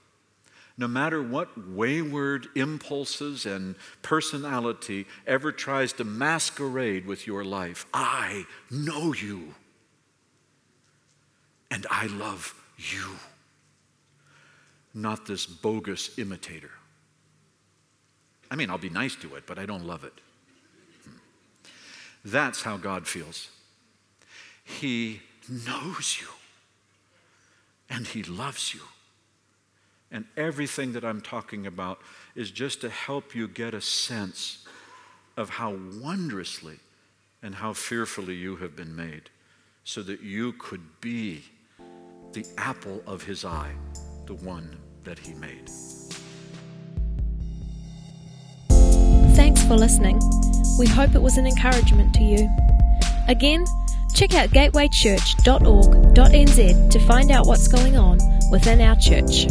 no 0.77 0.89
matter 0.89 1.23
what 1.23 1.69
wayward 1.69 2.49
impulses 2.57 3.47
and 3.47 3.77
personality 4.03 5.07
ever 5.27 5.53
tries 5.53 5.93
to 5.95 6.05
masquerade 6.05 7.07
with 7.07 7.27
your 7.27 7.45
life, 7.45 7.87
I 7.95 8.45
know 8.71 9.13
you. 9.13 9.55
And 11.71 11.87
I 11.91 12.07
love 12.07 12.55
you, 12.77 13.17
not 14.93 15.27
this 15.27 15.47
bogus 15.47 16.19
imitator. 16.19 16.71
I 18.51 18.57
mean, 18.57 18.71
I'll 18.71 18.79
be 18.79 18.91
nice 18.91 19.17
to 19.17 19.35
it, 19.37 19.45
but 19.47 19.59
I 19.59 19.67
don't 19.67 19.85
love 19.87 20.05
it. 20.05 20.13
Hmm. 21.05 21.17
That's 22.25 22.63
how 22.63 22.77
God 22.77 23.07
feels. 23.07 23.49
He 24.63 25.23
knows 25.49 26.19
you, 26.21 26.29
and 27.89 28.07
He 28.07 28.23
loves 28.23 28.75
you. 28.75 28.81
And 30.15 30.25
everything 30.37 30.93
that 30.93 31.05
I'm 31.05 31.21
talking 31.21 31.67
about 31.67 31.99
is 32.37 32.53
just 32.53 32.81
to 32.83 32.89
help 32.89 33.35
you 33.35 33.49
get 33.49 33.75
a 33.75 33.81
sense 33.81 34.65
of 35.37 35.51
how 35.51 35.77
wondrously 36.01 36.79
and 37.43 37.57
how 37.57 37.73
fearfully 37.73 38.37
you 38.37 38.55
have 38.57 38.77
been 38.77 38.95
made, 38.95 39.31
so 39.83 40.03
that 40.03 40.21
you 40.23 40.53
could 40.53 41.01
be 41.01 41.43
the 42.33 42.47
apple 42.57 43.03
of 43.09 43.25
his 43.25 43.45
eye, 43.45 43.73
the 44.27 44.35
one 44.35 44.77
that 45.03 45.19
he 45.19 45.35
made. 45.35 45.69
Thanks 49.35 49.65
for 49.65 49.75
listening. 49.75 50.21
We 50.79 50.87
hope 50.87 51.17
it 51.17 51.23
was 51.23 51.39
an 51.39 51.47
encouragement 51.47 52.15
to 52.15 52.23
you. 52.23 52.49
Again, 53.27 53.65
check 54.15 54.35
out 54.35 54.51
gatewaychurch.org.nz 54.51 56.91
to 56.91 56.99
find 57.01 57.33
out 57.33 57.49
what's 57.49 57.67
going 57.67 57.99
on 57.99 58.21
within 58.53 58.81
our 58.81 58.95
church. 58.95 59.49